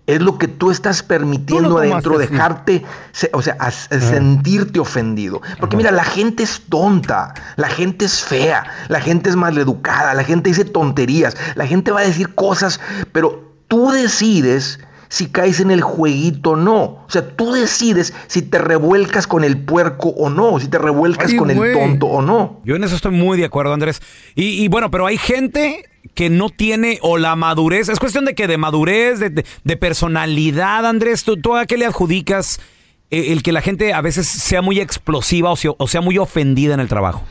Es 0.07 0.19
lo 0.19 0.37
que 0.37 0.47
tú 0.49 0.71
estás 0.71 1.03
permitiendo 1.03 1.77
adentro, 1.77 2.17
así. 2.19 2.27
dejarte, 2.27 2.83
o 3.33 3.41
sea, 3.41 3.55
as- 3.59 3.87
sentirte 3.91 4.79
ofendido. 4.79 5.41
Porque 5.59 5.77
mira, 5.77 5.91
la 5.91 6.03
gente 6.03 6.43
es 6.43 6.63
tonta, 6.67 7.33
la 7.55 7.69
gente 7.69 8.05
es 8.05 8.21
fea, 8.21 8.65
la 8.89 8.99
gente 8.99 9.29
es 9.29 9.35
maleducada, 9.37 10.13
la 10.15 10.23
gente 10.23 10.49
dice 10.49 10.65
tonterías, 10.65 11.37
la 11.55 11.67
gente 11.67 11.91
va 11.91 12.01
a 12.01 12.03
decir 12.03 12.33
cosas, 12.35 12.81
pero 13.13 13.53
tú 13.69 13.91
decides 13.91 14.79
si 15.11 15.27
caes 15.27 15.59
en 15.59 15.71
el 15.71 15.81
jueguito 15.81 16.51
o 16.51 16.55
no. 16.55 16.81
O 16.83 17.05
sea, 17.09 17.27
tú 17.35 17.51
decides 17.51 18.13
si 18.27 18.41
te 18.41 18.59
revuelcas 18.59 19.27
con 19.27 19.43
el 19.43 19.57
puerco 19.57 20.07
o 20.09 20.29
no, 20.29 20.57
si 20.57 20.69
te 20.69 20.77
revuelcas 20.77 21.31
Ay, 21.31 21.37
con 21.37 21.51
el 21.51 21.73
tonto 21.73 22.05
o 22.05 22.21
no. 22.21 22.61
Yo 22.63 22.77
en 22.77 22.83
eso 22.85 22.95
estoy 22.95 23.11
muy 23.11 23.37
de 23.37 23.43
acuerdo, 23.43 23.73
Andrés. 23.73 24.01
Y, 24.35 24.63
y 24.63 24.69
bueno, 24.69 24.89
pero 24.89 25.05
hay 25.07 25.17
gente 25.17 25.83
que 26.15 26.29
no 26.29 26.49
tiene 26.49 26.97
o 27.01 27.17
la 27.17 27.35
madurez. 27.35 27.89
Es 27.89 27.99
cuestión 27.99 28.23
de 28.23 28.35
que 28.35 28.47
de 28.47 28.57
madurez, 28.57 29.19
de, 29.19 29.29
de- 29.31 29.45
de 29.65 29.77
personalidad, 29.77 30.85
Andrés. 30.85 31.25
¿Tú, 31.25 31.35
¿Tú 31.37 31.55
a 31.57 31.65
qué 31.65 31.77
le 31.77 31.85
adjudicas 31.85 32.61
eh, 33.11 33.33
el 33.33 33.43
que 33.43 33.51
la 33.51 33.61
gente 33.61 33.93
a 33.93 33.99
veces 34.01 34.27
sea 34.29 34.61
muy 34.61 34.79
explosiva 34.79 35.51
o 35.51 35.55
sea, 35.57 35.71
o 35.77 35.87
sea 35.89 35.99
muy 35.99 36.17
ofendida 36.17 36.73
en 36.73 36.79
el 36.79 36.87
trabajo? 36.87 37.23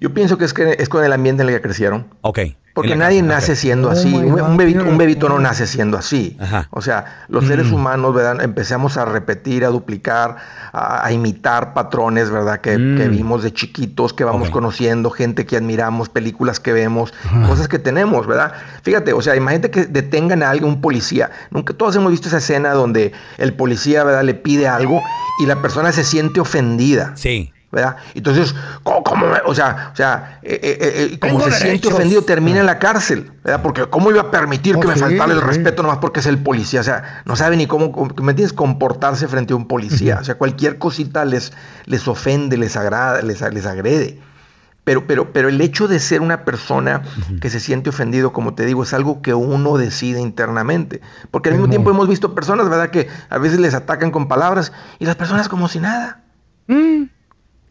Yo 0.00 0.12
pienso 0.12 0.36
que 0.38 0.44
es, 0.44 0.52
que 0.52 0.76
es 0.78 0.88
con 0.88 1.04
el 1.04 1.12
ambiente 1.12 1.42
en 1.44 1.48
el 1.48 1.54
que 1.54 1.62
crecieron. 1.62 2.08
Ok. 2.20 2.40
Porque 2.78 2.96
nadie 2.96 3.20
casa, 3.20 3.34
nace 3.34 3.56
siendo 3.56 3.88
Oh 3.88 3.92
así. 3.92 4.14
Un, 4.14 4.56
bebito, 4.56 4.84
un 4.84 4.98
bebito 4.98 5.28
no 5.28 5.38
nace 5.38 5.66
siendo 5.66 5.96
así. 5.98 6.36
Ajá. 6.40 6.68
O 6.70 6.80
sea, 6.80 7.24
los 7.28 7.46
seres 7.46 7.70
humanos, 7.72 8.14
¿verdad? 8.14 8.42
Empezamos 8.42 8.96
a 8.96 9.04
repetir, 9.04 9.64
a 9.64 9.68
duplicar, 9.68 10.36
a, 10.72 11.04
a 11.06 11.12
imitar 11.12 11.74
patrones, 11.74 12.30
¿verdad? 12.30 12.60
Que, 12.60 12.78
Mm. 12.78 12.96
que 12.96 13.08
vimos 13.08 13.42
de 13.42 13.52
chiquitos, 13.52 14.12
que 14.12 14.24
vamos 14.24 14.50
conociendo, 14.50 15.10
gente 15.10 15.46
que 15.46 15.56
admiramos, 15.56 16.08
películas 16.08 16.60
que 16.60 16.72
vemos, 16.72 17.12
cosas 17.46 17.68
que 17.68 17.78
tenemos, 17.78 18.26
¿verdad? 18.26 18.52
Fíjate, 18.82 19.12
o 19.12 19.20
sea, 19.22 19.34
imagínate 19.36 19.70
que 19.70 19.86
detengan 19.86 20.42
a 20.42 20.50
alguien, 20.50 20.68
un 20.68 20.80
policía. 20.80 21.30
Nunca 21.50 21.74
todos 21.74 21.96
hemos 21.96 22.10
visto 22.10 22.28
esa 22.28 22.38
escena 22.38 22.72
donde 22.72 23.12
el 23.38 23.54
policía, 23.54 24.04
¿verdad? 24.04 24.22
Le 24.22 24.34
pide 24.34 24.68
algo 24.68 25.02
y 25.42 25.46
la 25.46 25.60
persona 25.62 25.92
se 25.92 26.04
siente 26.04 26.40
ofendida. 26.40 27.12
Sí. 27.16 27.52
¿Verdad? 27.70 27.96
Entonces, 28.14 28.54
¿cómo, 28.82 29.26
o 29.44 29.54
sea, 29.54 29.90
o 29.92 29.96
sea, 29.96 30.38
eh, 30.42 30.58
eh, 30.62 30.78
eh, 30.80 31.18
como 31.18 31.38
Tengo 31.38 31.50
se 31.50 31.60
siente 31.60 31.88
ofendido, 31.88 32.22
termina 32.22 32.60
en 32.60 32.66
la 32.66 32.78
cárcel, 32.78 33.30
¿verdad? 33.44 33.60
Porque 33.62 33.86
¿cómo 33.86 34.10
iba 34.10 34.22
a 34.22 34.30
permitir 34.30 34.76
Oh, 34.76 34.80
que 34.80 34.88
me 34.88 34.94
sí, 34.94 35.00
faltara 35.00 35.32
el 35.32 35.40
sí. 35.40 35.44
respeto 35.44 35.82
nomás 35.82 35.98
porque 35.98 36.20
es 36.20 36.26
el 36.26 36.38
policía? 36.38 36.80
O 36.80 36.84
sea, 36.84 37.22
no 37.26 37.36
sabe 37.36 37.56
ni 37.56 37.66
cómo, 37.66 37.92
¿me 38.22 38.30
entiendes? 38.30 38.52
Comportarse 38.54 39.28
frente 39.28 39.52
a 39.52 39.56
un 39.56 39.68
policía. 39.68 40.18
O 40.20 40.24
sea, 40.24 40.36
cualquier 40.36 40.78
cosita 40.78 41.24
les, 41.24 41.52
les 41.84 42.08
ofende, 42.08 42.56
les 42.56 42.76
agrada, 42.76 43.20
les, 43.20 43.40
les 43.52 43.66
agrede. 43.66 44.18
Pero, 44.84 45.06
pero, 45.06 45.34
pero 45.34 45.50
el 45.50 45.60
hecho 45.60 45.86
de 45.86 45.98
ser 45.98 46.22
una 46.22 46.46
persona 46.46 47.02
que 47.42 47.50
se 47.50 47.60
siente 47.60 47.90
ofendido, 47.90 48.32
como 48.32 48.54
te 48.54 48.64
digo, 48.64 48.82
es 48.82 48.94
algo 48.94 49.20
que 49.20 49.34
uno 49.34 49.76
decide 49.76 50.20
internamente. 50.20 51.02
Porque 51.30 51.50
al 51.50 51.56
mismo 51.56 51.68
tiempo 51.68 51.90
hemos 51.90 52.08
visto 52.08 52.34
personas, 52.34 52.70
¿verdad? 52.70 52.88
Que 52.88 53.08
a 53.28 53.36
veces 53.36 53.60
les 53.60 53.74
atacan 53.74 54.10
con 54.10 54.28
palabras 54.28 54.72
y 54.98 55.04
las 55.04 55.16
personas 55.16 55.50
como 55.50 55.68
si 55.68 55.80
nada. 55.80 56.22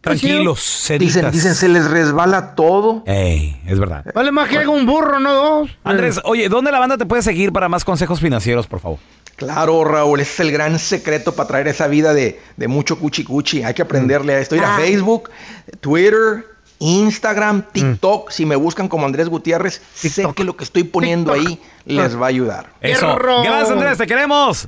Tranquilos, 0.01 0.57
Dicen, 0.59 0.99
seditas. 1.11 1.33
dicen, 1.33 1.55
se 1.55 1.67
les 1.67 1.89
resbala 1.89 2.55
todo. 2.55 3.03
Ey, 3.05 3.59
es 3.65 3.79
verdad. 3.79 4.05
Vale 4.13 4.31
más 4.31 4.47
que 4.47 4.57
haga 4.57 4.69
un 4.69 4.85
burro, 4.85 5.19
no 5.19 5.33
dos. 5.33 5.69
Andrés, 5.83 6.21
oye, 6.23 6.47
¿dónde 6.49 6.71
la 6.71 6.79
banda 6.79 6.97
te 6.97 7.05
puede 7.05 7.21
seguir 7.21 7.51
para 7.51 7.67
más 7.67 7.83
consejos 7.83 8.19
financieros, 8.19 8.67
por 8.67 8.79
favor? 8.79 8.99
Claro, 9.35 9.83
Raúl, 9.83 10.19
ese 10.19 10.31
es 10.31 10.39
el 10.39 10.51
gran 10.51 10.79
secreto 10.79 11.33
para 11.35 11.47
traer 11.47 11.67
esa 11.67 11.87
vida 11.87 12.13
de, 12.13 12.39
de 12.55 12.67
mucho 12.67 12.97
cuchi 12.97 13.23
cuchi. 13.23 13.63
Hay 13.63 13.73
que 13.73 13.81
aprenderle 13.83 14.33
a 14.33 14.39
esto. 14.39 14.55
Ir 14.55 14.63
a 14.63 14.77
Facebook, 14.77 15.29
Twitter, 15.79 16.45
Instagram, 16.79 17.63
TikTok. 17.71 18.31
Si 18.31 18.45
me 18.45 18.55
buscan 18.55 18.87
como 18.87 19.05
Andrés 19.05 19.29
Gutiérrez, 19.29 19.81
sé 19.93 20.25
que 20.35 20.43
lo 20.43 20.55
que 20.57 20.63
estoy 20.63 20.83
poniendo 20.85 21.33
ahí 21.33 21.59
les 21.85 22.19
va 22.19 22.25
a 22.27 22.29
ayudar. 22.29 22.73
Eso. 22.81 23.15
Gracias, 23.15 23.69
Andrés, 23.71 23.97
te 23.97 24.07
queremos. 24.07 24.67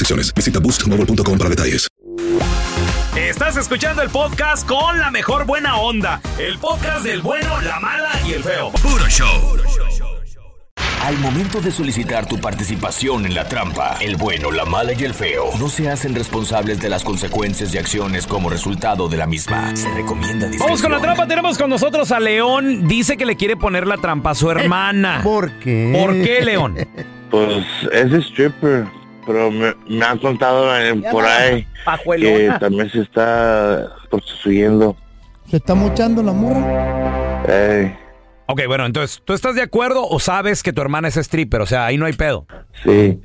restricciones. 0.01 0.33
Visita 0.33 0.59
boostmobile.com 0.59 1.37
para 1.37 1.49
detalles. 1.49 1.87
Estás 3.15 3.57
escuchando 3.57 4.01
el 4.01 4.09
podcast 4.09 4.67
con 4.67 4.99
la 4.99 5.11
mejor 5.11 5.45
buena 5.45 5.77
onda. 5.77 6.21
El 6.39 6.57
podcast 6.57 7.03
del 7.03 7.21
bueno, 7.21 7.61
la 7.61 7.79
mala 7.79 8.09
y 8.25 8.33
el 8.33 8.43
feo. 8.43 8.71
Puro 8.71 9.07
show. 9.07 9.57
Al 11.03 11.17
momento 11.17 11.59
de 11.61 11.71
solicitar 11.71 12.27
tu 12.27 12.39
participación 12.39 13.25
en 13.25 13.33
la 13.33 13.47
trampa, 13.47 13.97
el 14.01 14.17
bueno, 14.17 14.51
la 14.51 14.65
mala 14.65 14.93
y 14.93 15.03
el 15.03 15.15
feo 15.15 15.45
no 15.59 15.67
se 15.67 15.89
hacen 15.89 16.13
responsables 16.13 16.79
de 16.79 16.89
las 16.89 17.03
consecuencias 17.03 17.73
y 17.73 17.79
acciones 17.79 18.27
como 18.27 18.51
resultado 18.51 19.07
de 19.09 19.17
la 19.17 19.25
misma. 19.25 19.75
Se 19.75 19.91
recomienda 19.91 20.45
discreción. 20.47 20.67
Vamos 20.67 20.81
con 20.81 20.91
la 20.91 21.01
trampa. 21.01 21.27
Tenemos 21.27 21.57
con 21.57 21.69
nosotros 21.71 22.11
a 22.11 22.19
León. 22.19 22.87
Dice 22.87 23.17
que 23.17 23.25
le 23.25 23.35
quiere 23.35 23.57
poner 23.57 23.87
la 23.87 23.97
trampa 23.97 24.31
a 24.31 24.35
su 24.35 24.51
hermana. 24.51 25.21
¿Por 25.23 25.51
qué? 25.59 25.91
¿Por 25.99 26.13
qué, 26.13 26.41
León? 26.41 26.77
Pues 27.31 27.65
es 27.93 28.11
stripper, 28.25 28.85
pero 29.25 29.51
me, 29.51 29.73
me 29.87 30.05
han 30.05 30.17
contado 30.19 30.77
en- 30.79 31.01
por 31.03 31.25
ahí 31.25 31.65
que 32.19 32.51
también 32.59 32.89
se 32.89 33.01
está 33.01 33.89
prostituyendo. 34.09 34.95
¿Se 35.49 35.57
está 35.57 35.75
mochando 35.75 36.21
la 36.23 36.31
morra? 36.33 37.43
Ey, 37.47 37.95
Ok, 38.47 38.61
bueno, 38.67 38.85
entonces, 38.85 39.21
¿tú 39.23 39.31
estás 39.33 39.55
de 39.55 39.61
acuerdo 39.61 40.05
o 40.05 40.19
sabes 40.19 40.61
que 40.61 40.73
tu 40.73 40.81
hermana 40.81 41.07
es 41.07 41.15
stripper? 41.15 41.61
O 41.61 41.65
sea, 41.65 41.85
ahí 41.85 41.97
no 41.97 42.05
hay 42.05 42.13
pedo. 42.13 42.45
sí, 42.83 43.19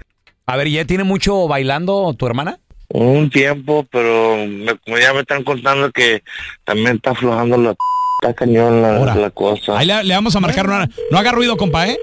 A 0.46 0.56
ver, 0.56 0.68
¿ya 0.68 0.84
tiene 0.84 1.02
mucho 1.02 1.48
bailando 1.48 2.14
tu 2.14 2.26
hermana? 2.26 2.60
un 2.88 3.28
tiempo, 3.30 3.84
pero 3.90 4.36
me- 4.46 4.76
como 4.78 4.96
ya 4.98 5.12
me 5.12 5.20
están 5.20 5.42
contando 5.42 5.90
que 5.90 6.22
también 6.64 6.96
está 6.96 7.10
aflojando 7.10 7.56
la, 7.58 7.74
está 8.22 8.32
cañón 8.34 8.80
la, 8.80 9.30
cosa. 9.30 9.76
Ahí 9.76 9.86
le, 9.88 10.04
le 10.04 10.14
vamos 10.14 10.36
a 10.36 10.40
marcar. 10.40 10.68
No, 10.68 10.86
no 11.10 11.18
haga 11.18 11.32
ruido, 11.32 11.56
compa, 11.56 11.88
¿eh? 11.88 11.98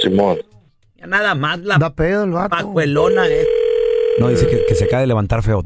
Simón. 0.00 0.38
Ya 1.00 1.06
nada 1.06 1.34
más 1.34 1.58
la 1.60 1.78
Da 1.78 1.90
pedo 1.94 2.24
el 2.24 2.30
vato. 2.32 2.50
pajuelona 2.50 3.26
es. 3.26 3.46
No, 4.18 4.28
dice 4.28 4.46
que, 4.46 4.64
que 4.68 4.74
se 4.74 4.84
acaba 4.84 5.00
de 5.00 5.06
levantar 5.06 5.42
feo. 5.42 5.64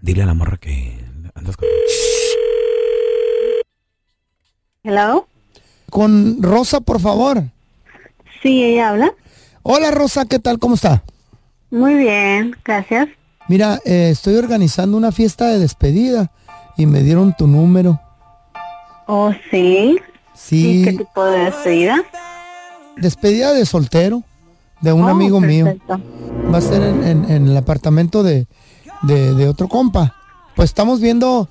Dile 0.00 0.22
a 0.22 0.26
la 0.26 0.34
morra 0.34 0.56
que 0.56 0.98
andas 1.34 1.56
con... 1.56 1.68
Hello. 4.82 5.26
Con 5.90 6.42
Rosa, 6.42 6.80
por 6.80 7.00
favor. 7.00 7.42
Sí, 8.42 8.62
ella 8.64 8.90
habla. 8.90 9.12
Hola 9.62 9.90
Rosa, 9.90 10.26
¿qué 10.26 10.38
tal? 10.38 10.58
¿Cómo 10.58 10.74
está? 10.74 11.02
Muy 11.70 11.94
bien, 11.94 12.54
gracias. 12.64 13.08
Mira, 13.48 13.80
eh, 13.84 14.10
estoy 14.10 14.36
organizando 14.36 14.96
una 14.96 15.12
fiesta 15.12 15.48
de 15.48 15.58
despedida 15.58 16.30
y 16.76 16.86
me 16.86 17.00
dieron 17.00 17.34
tu 17.36 17.46
número. 17.46 18.00
Oh, 19.06 19.32
sí. 19.50 19.98
Sí, 20.34 20.80
¿Y 20.80 20.84
qué 20.84 20.92
tipo 20.92 21.24
de 21.24 21.38
despedida? 21.44 22.02
despedida 22.96 23.52
de 23.54 23.66
soltero 23.66 24.22
de 24.84 24.92
un 24.92 25.04
Oh, 25.04 25.08
amigo 25.08 25.40
mío. 25.40 25.74
Va 26.52 26.58
a 26.58 26.60
ser 26.60 26.82
en, 26.82 27.02
en- 27.04 27.30
en 27.30 27.48
el 27.48 27.56
apartamento 27.56 28.22
de, 28.22 28.46
de- 29.02 29.34
de 29.34 29.48
otro 29.48 29.66
compa. 29.68 30.14
Pues 30.54 30.70
estamos 30.70 31.00
viendo 31.00 31.48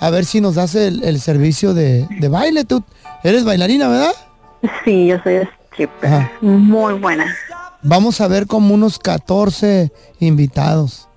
a 0.00 0.10
ver 0.10 0.24
si 0.24 0.40
nos 0.40 0.54
das 0.54 0.74
el, 0.74 1.02
el 1.02 1.20
servicio 1.20 1.74
de, 1.74 2.06
de 2.20 2.28
baile. 2.28 2.64
Tú 2.64 2.82
eres 3.24 3.44
bailarina, 3.44 3.88
¿verdad? 3.88 4.12
Sí, 4.84 5.06
yo 5.06 5.16
soy 5.22 5.40
stripper. 5.72 6.08
Ajá. 6.14 6.32
Muy 6.40 6.94
buena. 6.94 7.26
Vamos 7.82 8.20
a 8.20 8.28
ver 8.28 8.46
como 8.46 8.74
unos 8.74 8.98
14 8.98 9.92
invitados. 10.20 11.08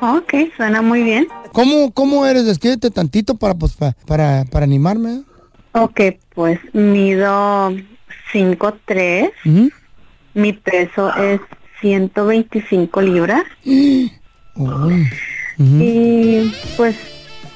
Ok, 0.00 0.34
suena 0.56 0.82
muy 0.82 1.02
bien. 1.02 1.26
¿Cómo, 1.52 1.92
cómo 1.92 2.26
eres? 2.26 2.44
Descríbete 2.44 2.90
tantito 2.90 3.36
para, 3.36 3.54
pues, 3.54 3.72
pa- 3.74 3.94
para, 4.06 4.44
para 4.50 4.64
animarme. 4.64 5.22
Ok, 5.72 6.00
pues 6.34 6.58
mido 6.72 7.70
5'3". 8.32 9.30
Ujú. 9.46 9.70
Mi 10.34 10.52
peso 10.52 11.14
es 11.16 11.40
125 11.80 13.00
libras. 13.02 13.44
Uy. 13.64 15.08
Y 15.58 16.52
pues 16.76 16.96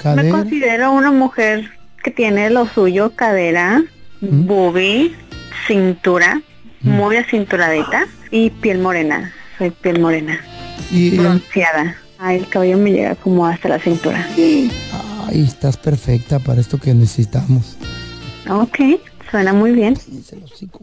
me 0.05 0.31
considero 0.31 0.93
una 0.93 1.11
mujer 1.11 1.71
que 2.03 2.11
tiene 2.11 2.51
lo 2.51 2.67
suyo, 2.67 3.11
cadera, 3.17 3.83
boobie, 4.21 5.13
cintura, 5.67 6.41
muy 6.83 7.17
acinturadita 7.17 8.07
y 8.31 8.51
piel 8.51 8.79
morena. 8.79 9.33
Soy 9.59 9.71
piel 9.71 10.01
morena, 10.01 10.39
Y, 10.91 11.17
bronceada. 11.17 11.97
Ay, 12.21 12.39
el 12.39 12.49
cabello 12.49 12.79
me 12.79 12.93
llega 12.93 13.15
como 13.17 13.47
hasta 13.47 13.69
la 13.69 13.79
cintura. 13.79 14.25
Ay, 14.37 15.43
estás 15.43 15.77
perfecta 15.77 16.39
para 16.39 16.61
esto 16.61 16.79
que 16.79 16.95
necesitamos. 16.95 17.77
Ok, 18.49 18.79
suena 19.31 19.53
muy 19.53 19.73
bien. 19.73 19.97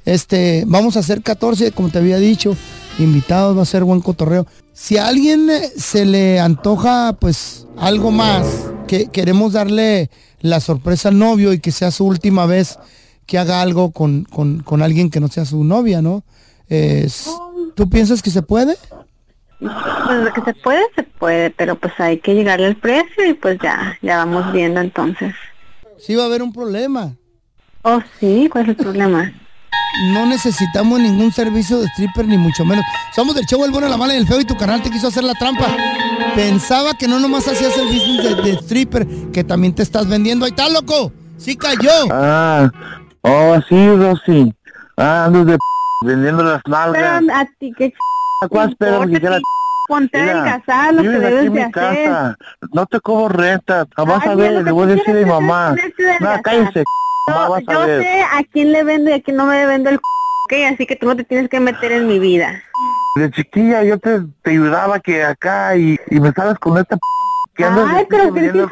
Este, 0.05 0.63
vamos 0.67 0.95
a 0.97 0.99
hacer 0.99 1.21
14, 1.21 1.71
como 1.71 1.89
te 1.89 1.97
había 1.99 2.17
dicho. 2.17 2.55
Invitados, 2.99 3.57
va 3.57 3.63
a 3.63 3.65
ser 3.65 3.83
buen 3.83 3.99
cotorreo. 4.01 4.47
Si 4.73 4.97
a 4.97 5.07
alguien 5.07 5.49
eh, 5.49 5.69
se 5.77 6.05
le 6.05 6.39
antoja, 6.39 7.13
pues, 7.19 7.67
algo 7.77 8.11
más, 8.11 8.47
que 8.87 9.07
queremos 9.07 9.53
darle 9.53 10.09
la 10.41 10.59
sorpresa 10.59 11.09
al 11.09 11.17
novio 11.17 11.51
y 11.53 11.59
que 11.59 11.71
sea 11.71 11.91
su 11.91 12.05
última 12.05 12.45
vez 12.45 12.77
que 13.25 13.37
haga 13.37 13.61
algo 13.61 13.91
con, 13.91 14.23
con- 14.25 14.59
con 14.61 14.81
alguien 14.83 15.09
que 15.09 15.19
no 15.19 15.27
sea 15.27 15.45
su 15.45 15.63
novia, 15.63 16.01
¿no? 16.01 16.23
Es- 16.69 17.29
¿Tú 17.75 17.89
piensas 17.89 18.21
que 18.21 18.29
se 18.29 18.41
puede? 18.41 18.77
Pues 19.59 20.23
lo 20.23 20.33
que 20.33 20.41
se 20.41 20.53
puede, 20.53 20.81
se 20.95 21.03
puede, 21.03 21.49
pero 21.49 21.75
pues 21.77 21.93
hay 21.97 22.19
que 22.19 22.33
llegarle 22.35 22.67
al 22.67 22.75
precio 22.77 23.25
y 23.27 23.33
pues 23.33 23.57
ya, 23.61 23.97
ya 24.01 24.17
vamos 24.17 24.53
viendo 24.53 24.79
entonces. 24.81 25.33
Sí 25.97 26.13
va 26.15 26.23
a 26.23 26.25
haber 26.27 26.43
un 26.43 26.53
problema. 26.53 27.13
Oh, 27.87 27.99
sí, 28.19 28.49
¿cuál 28.51 28.63
es 28.63 28.69
el 28.69 28.75
problema? 28.77 29.31
No 30.11 30.25
necesitamos 30.25 30.99
ningún 30.99 31.31
servicio 31.31 31.77
de 31.79 31.85
stripper 31.89 32.25
ni 32.27 32.35
mucho 32.37 32.65
menos. 32.65 32.83
Somos 33.15 33.35
del 33.35 33.45
show 33.45 33.63
El 33.63 33.69
Bueno, 33.71 33.87
la 33.87 33.95
Mala 33.95 34.15
y 34.15 34.17
el 34.17 34.27
Feo 34.27 34.39
y 34.39 34.43
tu 34.45 34.57
canal 34.57 34.81
te 34.81 34.89
quiso 34.89 35.07
hacer 35.07 35.23
la 35.23 35.35
trampa. 35.35 35.67
Pensaba 36.35 36.95
que 36.95 37.07
no 37.07 37.19
nomás 37.19 37.47
hacías 37.47 37.77
el 37.77 37.85
business 37.87 38.23
de, 38.23 38.41
de 38.41 38.51
stripper, 38.57 39.07
que 39.31 39.43
también 39.43 39.73
te 39.75 39.83
estás 39.83 40.07
vendiendo. 40.09 40.45
Ahí 40.45 40.49
está, 40.51 40.67
loco. 40.67 41.13
Sí 41.37 41.55
cayó. 41.55 41.91
Ah, 42.11 42.69
oh, 43.21 43.57
sí, 43.69 43.87
Rosy. 43.95 44.53
Ah, 44.97 45.25
andas 45.25 45.45
de 45.45 45.53
p 45.53 45.59
vendiendo 46.07 46.43
las 46.43 46.61
Pero 46.63 46.75
nalgas. 46.77 47.23
a 47.33 47.45
ti 47.59 47.71
qué 47.77 47.91
ch... 47.91 47.95
¿Cuál 48.49 48.75
quiera? 48.77 48.99
ch- 49.37 49.41
Ponte 49.87 50.17
a 50.19 50.23
adelgazar 50.23 50.93
lo 50.95 51.03
que 51.03 51.09
debes 51.09 51.45
en 51.45 51.53
de 51.53 51.61
hacer. 51.61 51.71
casa. 51.71 52.37
No 52.73 52.85
te 52.87 52.99
cobro 52.99 53.29
renta. 53.29 53.85
Vas 53.95 54.23
Ay, 54.23 54.29
a 54.31 54.35
ver, 54.35 54.51
lo 54.53 54.59
le 54.59 54.65
que 54.65 54.71
voy 54.71 54.83
a 54.83 54.95
decir 54.95 55.15
a 55.15 55.19
mi 55.19 55.25
mamá. 55.25 55.75
No, 56.19 56.41
cállese. 56.41 56.83
Yo, 57.27 57.33
a 57.55 57.59
yo 57.59 57.85
sé 57.85 58.21
a 58.21 58.43
quién 58.51 58.71
le 58.71 58.83
vendo 58.83 59.09
y 59.09 59.13
a 59.13 59.21
quién 59.21 59.37
no 59.37 59.45
me 59.47 59.65
vendo 59.65 59.89
el 59.89 59.95
c***, 59.97 60.01
¿ok? 60.45 60.73
Así 60.73 60.85
que 60.85 60.95
tú 60.95 61.07
no 61.07 61.15
te 61.15 61.23
tienes 61.23 61.49
que 61.49 61.59
meter 61.59 61.91
en 61.91 62.07
mi 62.07 62.19
vida. 62.19 62.61
De 63.15 63.31
chiquilla 63.31 63.83
yo 63.83 63.97
te, 63.97 64.19
te 64.43 64.51
ayudaba 64.51 64.99
que 64.99 65.23
acá 65.23 65.75
y, 65.75 65.97
y 66.11 66.19
me 66.19 66.31
sales 66.33 66.59
con 66.59 66.77
esta 66.77 66.95
p 66.97 67.01
que 67.55 67.63
andas 67.63 67.85
Ay, 67.87 68.05
pero 68.09 68.31
p- 68.33 68.41
que 68.41 68.45
estoy 68.47 68.67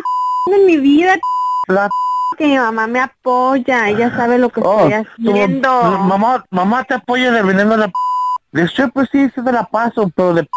en 0.55 0.65
mi 0.67 0.77
vida, 0.77 1.15
la 1.67 1.89
que 2.38 2.48
mi 2.48 2.57
mamá 2.57 2.86
me 2.88 3.00
apoya, 3.00 3.89
ella 3.89 4.15
sabe 4.15 4.38
lo 4.38 4.50
que 4.50 4.62
Oh, 4.63 4.88
estoy 4.88 5.05
tu- 5.24 5.31
haciendo. 5.31 5.81
mamá, 5.83 6.45
mamá 6.51 6.83
te 6.83 6.95
apoya 6.95 7.31
de 7.31 7.41
vendiendo 7.41 7.77
la 7.77 7.88
p 7.88 7.93
de 8.51 8.63
stripper 8.67 9.07
sí, 9.12 9.31
sí 9.33 9.43
te 9.43 9.51
la 9.51 9.63
paso, 9.63 10.12
pero 10.15 10.33
de 10.33 10.43
p 10.43 10.50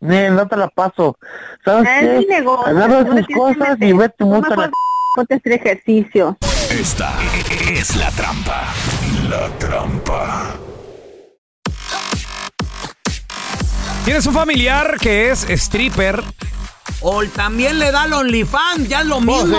ni, 0.00 0.30
no 0.30 0.46
te 0.48 0.56
la 0.56 0.68
paso. 0.68 1.18
¿Sabes 1.64 1.88
Es 1.88 2.00
qué? 2.00 2.18
mi 2.20 2.26
negocio, 2.26 2.66
Agarra 2.66 3.04
tus 3.04 3.26
cosas 3.36 3.76
y 3.80 3.92
vete 3.92 4.24
mucho 4.24 4.52
a 4.52 4.56
la 4.56 4.70
hacer 5.18 5.52
ejercicio. 5.52 6.38
Esta 6.70 7.14
es 7.72 7.96
la 7.96 8.10
trampa. 8.10 8.74
La 9.28 9.48
trampa. 9.58 10.54
¿Tienes 14.04 14.26
un 14.26 14.34
familiar 14.34 14.96
que 15.00 15.30
es 15.30 15.44
stripper? 15.48 16.22
O 17.00 17.24
también 17.26 17.78
le 17.78 17.92
da 17.92 18.02
al 18.02 18.12
OnlyFans, 18.12 18.88
ya 18.88 19.00
es 19.00 19.06
lo 19.06 19.20
mismo. 19.20 19.56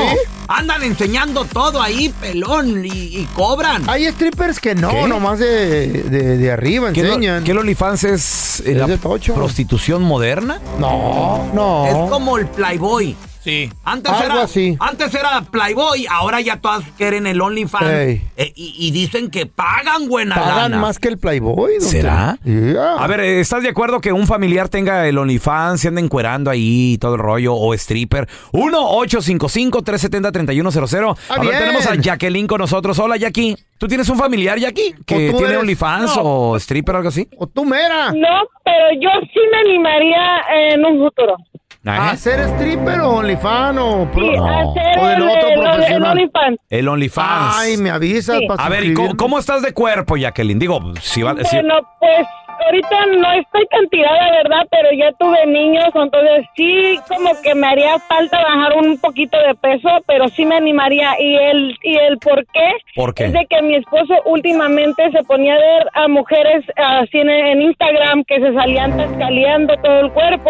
Andan 0.48 0.84
enseñando 0.84 1.46
todo 1.46 1.82
ahí, 1.82 2.10
pelón, 2.20 2.84
y, 2.86 2.89
y 2.89 3.28
cobran. 3.36 3.88
Hay 3.89 4.06
strippers 4.12 4.60
que 4.60 4.75
no, 4.75 4.89
¿Qué? 4.89 5.08
nomás 5.08 5.39
de, 5.39 5.88
de, 6.04 6.38
de 6.38 6.51
arriba 6.51 6.92
¿Qué, 6.92 7.04
lo- 7.04 7.10
enseñan. 7.10 7.44
¿Qué 7.44 7.51
el 7.51 7.60
OnlyFans 7.60 8.04
es, 8.04 8.60
eh, 8.62 8.72
Es 8.72 8.78
la 8.78 8.88
de 8.88 8.98
prostitución 8.98 10.01
moderna? 10.01 10.60
No, 10.80 11.50
no. 11.54 11.86
Es 11.88 12.10
como 12.12 12.38
el 12.38 12.48
Playboy. 12.48 13.16
Sí. 13.50 13.70
Antes 13.84 14.12
Algo 14.13 14.25
era, 14.36 14.44
así. 14.44 14.77
antes 14.79 15.13
era 15.15 15.41
Playboy, 15.41 16.06
ahora 16.10 16.39
ya 16.41 16.58
todas 16.62 16.84
quieren 16.98 17.25
el 17.27 17.41
OnlyFans. 17.41 17.89
Ey. 17.89 18.22
Eh, 18.38 18.53
y, 18.56 18.75
y 18.77 18.91
dicen 18.91 19.32
que 19.32 19.46
pagan 19.48 20.08
buena 20.08 20.36
Pagan 20.36 20.56
lana. 20.72 20.77
más 20.79 21.00
que 21.00 21.08
el 21.08 21.18
Playboy. 21.18 21.79
don 21.79 21.89
¿Será? 21.89 22.38
Yeah. 22.44 22.94
A 22.96 23.08
ver, 23.08 23.22
eh, 23.22 23.39
¿estás 23.39 23.63
de 23.63 23.70
acuerdo 23.70 24.00
que 24.01 24.12
un 24.13 24.27
familiar 24.27 24.70
tenga 24.70 25.08
el 25.08 25.18
OnlyFans, 25.18 25.82
se 25.82 25.88
anda 25.88 26.00
encuerando 26.01 26.51
ahí 26.51 26.93
y 26.93 26.97
todo 27.00 27.15
el 27.15 27.21
rollo, 27.21 27.56
o 27.56 27.74
stripper? 27.74 28.28
1-855-370-3100. 28.54 31.15
Ah, 31.30 31.34
A 31.34 31.39
ver, 31.39 31.47
bien. 31.50 31.60
tenemos 31.60 31.86
a 31.88 31.95
Jacqueline 31.95 32.47
con 32.47 32.60
nosotros. 32.60 32.97
Hola, 33.00 33.17
Jackie. 33.17 33.56
¿Tú 33.78 33.88
tienes 33.88 34.10
un 34.10 34.17
familiar, 34.17 34.58
Jackie, 34.60 34.93
que 35.06 35.30
¿O 35.30 35.32
tú 35.32 35.38
tiene 35.38 35.54
eres? 35.54 35.62
OnlyFans 35.62 36.15
No. 36.17 36.21
o 36.24 36.56
stripper 36.58 36.95
o 36.95 36.97
algo 36.97 37.10
así? 37.10 37.28
O 37.38 37.47
tú, 37.47 37.63
mera. 37.65 38.12
No, 38.12 38.41
pero 38.63 38.91
yo 39.02 39.10
sí 39.34 39.39
me 39.52 39.58
animaría 39.69 40.41
en 40.74 40.86
un 40.86 40.97
futuro. 41.00 41.38
¿A 41.86 42.15
ser 42.18 42.39
stripper 42.42 43.00
o 43.02 43.10
OnlyFans 43.18 43.80
o, 43.82 44.10
pro- 44.12 44.22
Sí, 44.22 44.36
hacer 44.36 45.00
o 45.00 45.06
del 45.08 45.15
el, 45.18 45.22
otro 45.30 45.48
el- 45.48 45.54
el 45.54 45.60
profesional? 45.62 46.12
OnlyFans. 46.12 46.58
El 46.70 46.88
OnlyFans. 46.89 47.56
Ay, 47.58 47.78
me 47.78 47.89
avisas 47.89 48.38
Sí. 48.39 48.48
para 48.48 48.63
A 48.65 48.70
ver, 48.70 48.84
¿y 48.86 48.94
cómo, 48.94 49.15
cómo 49.15 49.39
estás 49.39 49.62
de 49.62 49.74
cuerpo, 49.74 50.18
Jacqueline? 50.18 50.60
Digo, 50.60 50.80
si 51.02 51.22
va, 51.22 51.36
si- 51.44 51.56
Bueno, 51.56 51.76
pues 52.00 52.28
ahorita 52.65 53.06
no 53.17 53.32
estoy 53.34 53.65
tan 53.67 53.88
tirada, 53.89 54.32
¿verdad? 54.43 54.67
Pero 54.69 54.89
ya 54.91 55.12
tuve 55.13 55.45
niños, 55.48 55.86
entonces 55.93 56.45
sí 56.56 57.00
como 57.08 57.30
que 57.41 57.56
me 57.56 57.67
haría 57.67 57.98
falta 58.00 58.41
bajar 58.41 58.78
un 58.78 58.98
poquito 59.00 59.38
de 59.38 59.56
peso, 59.56 59.89
pero 60.08 60.28
sí 60.30 60.45
me 60.45 60.56
animaría. 60.56 61.19
Y 61.19 61.36
el, 61.36 61.78
y 61.84 61.95
el 61.95 62.17
por 62.19 62.45
qué, 62.48 62.72
¿Por 62.95 63.13
qué? 63.13 63.26
es 63.26 63.34
de 63.34 63.45
que 63.50 63.62
mi 63.62 63.76
esposo 63.76 64.13
últimamente 64.26 65.12
se 65.12 65.24
ponía 65.24 65.56
a 65.56 65.58
ver 65.58 65.88
a 65.93 66.08
mujeres 66.08 66.63
así 66.76 67.17
en, 67.19 67.30
en 67.30 67.62
Instagram 67.62 68.24
que 68.26 68.39
se 68.39 68.54
salían 68.54 68.98
tascaleando 68.98 69.76
todo 69.78 70.00
el 70.02 70.12
cuerpo. 70.12 70.50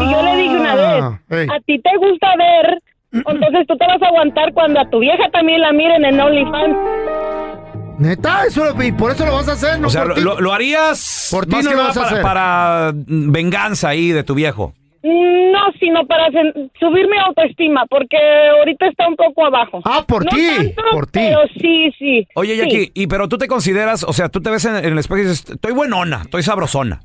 y 0.00 0.10
yo 0.12 0.22
le 0.22 0.36
dije 0.36 0.56
una 0.56 0.74
vez, 0.74 1.04
ey. 1.30 1.46
a 1.54 1.60
ti 1.60 1.78
te 1.78 1.96
gusta 1.96 2.36
ver... 2.36 2.80
Entonces 3.12 3.66
tú 3.66 3.76
te 3.76 3.84
vas 3.88 4.00
a 4.00 4.06
aguantar 4.06 4.52
cuando 4.52 4.78
a 4.78 4.88
tu 4.88 5.00
vieja 5.00 5.28
también 5.32 5.60
la 5.60 5.72
miren 5.72 6.04
en 6.04 6.20
OnlyFans. 6.20 6.76
Neta, 8.00 8.44
eso 8.46 8.64
lo- 8.64 8.82
y 8.82 8.92
por 8.92 9.12
eso 9.12 9.26
lo 9.26 9.34
vas 9.34 9.48
a 9.48 9.52
hacer, 9.52 9.78
¿no? 9.78 9.88
o 9.88 9.90
sea, 9.90 10.00
por 10.02 10.08
lo, 10.10 10.14
ti. 10.14 10.20
lo- 10.22 10.40
lo 10.40 10.52
harías 10.52 11.28
Por 11.30 11.44
ti 11.46 11.52
más 11.56 11.64
no 11.64 11.70
que 11.70 11.76
lo 11.76 11.82
nada 11.82 11.94
vas 11.94 11.96
a 11.98 12.00
para, 12.00 12.12
hacer. 12.12 12.22
para, 12.22 12.92
mm, 12.94 13.30
venganza 13.32 13.88
ahí 13.90 14.10
de 14.10 14.24
tu 14.24 14.34
viejo. 14.34 14.72
No, 15.02 15.60
sino 15.78 16.06
para 16.06 16.28
sen- 16.28 16.70
subir 16.78 17.06
mi 17.08 17.16
autoestima, 17.18 17.84
porque 17.88 18.16
ahorita 18.58 18.86
está 18.88 19.08
un 19.08 19.16
poco 19.16 19.46
abajo. 19.46 19.80
Ah, 19.84 20.04
por 20.06 20.24
No 20.24 20.30
ti, 20.30 20.46
tanto, 20.56 20.82
por 20.92 21.06
ti. 21.06 21.20
Pero 21.20 21.40
sí, 21.58 21.90
sí. 21.98 22.26
Oye, 22.34 22.54
sí. 22.54 22.60
Jackie, 22.60 22.92
y 22.94 23.06
pero 23.06 23.28
tú 23.28 23.36
te 23.38 23.46
consideras, 23.48 24.02
o 24.04 24.12
sea, 24.12 24.28
tú 24.28 24.40
te 24.40 24.50
ves 24.50 24.64
en, 24.66 24.76
en 24.76 24.84
el 24.92 24.98
espejo 24.98 25.18
y 25.18 25.22
dices, 25.24 25.44
estoy 25.50 25.72
buenona, 25.72 26.22
estoy 26.24 26.42
sabrosona. 26.42 27.00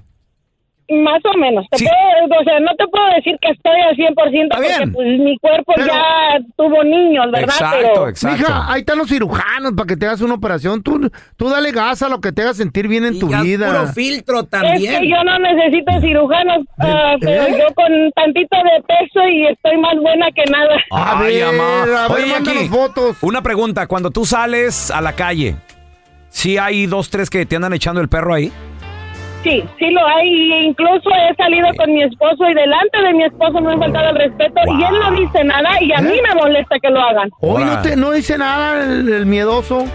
Más 0.87 1.19
o 1.25 1.37
menos. 1.39 1.65
Te 1.71 1.79
Sí. 1.79 1.85
puedo- 1.85 2.41
o 2.41 2.43
sea, 2.43 2.59
no 2.59 2.69
te 2.77 2.85
puedo 2.87 3.05
decir 3.15 3.35
que 3.41 3.49
estoy 3.51 3.79
al 3.81 3.95
100% 3.95 4.55
porque 4.55 4.91
pues 4.93 5.19
mi 5.19 5.35
cuerpo 5.39 5.73
Pero- 5.75 5.87
ya 5.87 6.37
tuvo 6.55 6.83
niños, 6.83 7.25
¿verdad? 7.31 7.49
Exacto, 7.49 7.77
pero 7.81 8.07
exacto. 8.09 8.37
Mija, 8.37 8.71
ahí 8.71 8.79
están 8.81 8.97
los 8.99 9.07
cirujanos 9.09 9.71
para 9.75 9.87
que 9.87 9.97
te 9.97 10.05
hagas 10.05 10.21
una 10.21 10.35
operación. 10.35 10.83
Tú, 10.83 11.09
tú 11.37 11.49
dale 11.49 11.71
gas 11.71 12.03
a 12.03 12.09
lo 12.09 12.21
que 12.21 12.31
te 12.31 12.43
haga 12.43 12.53
sentir 12.53 12.87
bien 12.87 13.03
en 13.05 13.15
Y 13.15 13.19
tu 13.19 13.29
ya 13.31 13.41
vida. 13.41 13.67
puro 13.67 13.87
filtro 13.93 14.39
es 14.41 14.49
también. 14.49 15.01
que 15.01 15.09
yo 15.09 15.23
no 15.23 15.39
necesito 15.39 15.99
cirujanos, 16.01 16.65
ah, 16.79 17.15
pero 17.19 17.43
¿Eh? 17.45 17.55
yo 17.59 17.73
con 17.73 18.11
tantito 18.11 18.55
de 18.57 18.83
peso 18.87 19.27
y 19.27 19.47
estoy 19.47 19.77
más 19.79 19.95
buena 19.99 20.27
que 20.35 20.43
nada. 20.51 20.75
A 20.91 21.19
Ay, 21.19 21.33
ver, 21.37 21.43
amá. 21.45 21.83
a 22.05 22.13
ver, 22.13 22.25
Oye, 22.41 22.69
fotos. 22.69 23.17
Una 23.23 23.41
pregunta, 23.41 23.87
cuando 23.87 24.11
tú 24.11 24.23
sales 24.25 24.91
a 24.91 25.01
la 25.01 25.13
calle, 25.13 25.55
¿sí 26.29 26.59
hay 26.59 26.85
dos, 26.85 27.09
tres 27.09 27.29
que 27.31 27.45
te 27.47 27.55
andan 27.55 27.73
echando 27.73 28.01
el 28.01 28.07
perro 28.09 28.35
ahí? 28.35 28.51
Sí, 29.45 29.63
sí 29.79 29.91
lo 29.91 30.05
hay. 30.07 30.27
y 30.27 30.53
Incluso 30.65 31.09
he 31.09 31.35
salido 31.35 31.67
con 31.77 31.93
mi 31.93 32.01
esposo 32.03 32.49
y 32.49 32.53
delante 32.55 33.01
de 33.01 33.13
mi 33.13 33.23
esposo 33.23 33.61
me 33.61 33.71
han 33.73 33.79
faltado 33.79 34.09
el 34.09 34.15
respeto 34.17 34.59
y 34.67 34.83
él 34.83 34.95
no 34.99 35.11
dice 35.21 35.43
nada 35.43 35.69
y 35.81 35.93
a 35.93 36.01
mí 36.01 36.17
me 36.27 36.35
molesta 36.35 36.77
que 36.81 36.89
lo 36.89 36.99
hagan. 36.99 37.29
Hoy 37.41 37.63
no, 37.63 37.81
te, 37.81 37.95
no 37.95 38.11
dice 38.11 38.37
nada 38.37 38.83
el, 38.83 39.07
el 39.07 39.25
miedoso. 39.25 39.85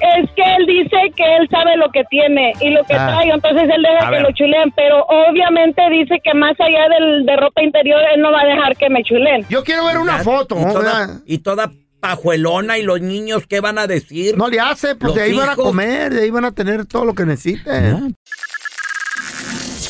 Es 0.00 0.28
que 0.34 0.42
él 0.42 0.66
dice 0.66 0.96
que 1.16 1.36
él 1.36 1.48
sabe 1.48 1.76
lo 1.76 1.88
que 1.90 2.02
tiene 2.10 2.52
y 2.60 2.70
lo 2.70 2.82
que 2.84 2.94
Ah. 2.94 3.08
trae, 3.18 3.30
entonces 3.30 3.62
él 3.74 3.82
deja 3.82 4.06
A 4.06 4.10
que 4.10 4.16
ver. 4.16 4.22
lo 4.22 4.32
chuleen, 4.32 4.70
pero 4.74 5.04
obviamente 5.04 5.80
dice 5.90 6.20
que 6.24 6.34
más 6.34 6.54
allá 6.60 6.88
del, 6.88 7.24
de 7.26 7.36
ropa 7.36 7.62
interior 7.62 8.00
él 8.14 8.20
no 8.20 8.32
va 8.32 8.40
a 8.40 8.46
dejar 8.46 8.76
que 8.76 8.88
me 8.90 9.02
chulen. 9.04 9.44
Yo 9.48 9.62
quiero 9.64 9.84
ver 9.84 9.98
una 9.98 10.18
foto. 10.18 10.56
Y 10.58 10.64
¿no? 10.64 10.72
toda, 10.72 11.08
y 11.26 11.38
toda 11.38 11.70
pajuelona 12.00 12.78
y 12.78 12.82
los 12.82 13.00
niños, 13.00 13.46
¿qué 13.46 13.60
van 13.60 13.78
a 13.78 13.86
decir? 13.86 14.36
No 14.36 14.48
le 14.48 14.58
hace, 14.58 14.96
pues 14.96 15.10
Los 15.10 15.14
de 15.14 15.22
ahí 15.22 15.32
van 15.34 15.50
a 15.50 15.54
comer, 15.54 16.12
de 16.12 16.22
ahí 16.24 16.30
van 16.30 16.44
a 16.46 16.50
tener 16.52 16.84
todo 16.84 17.04
lo 17.04 17.14
que 17.14 17.24
necesiten. 17.24 18.16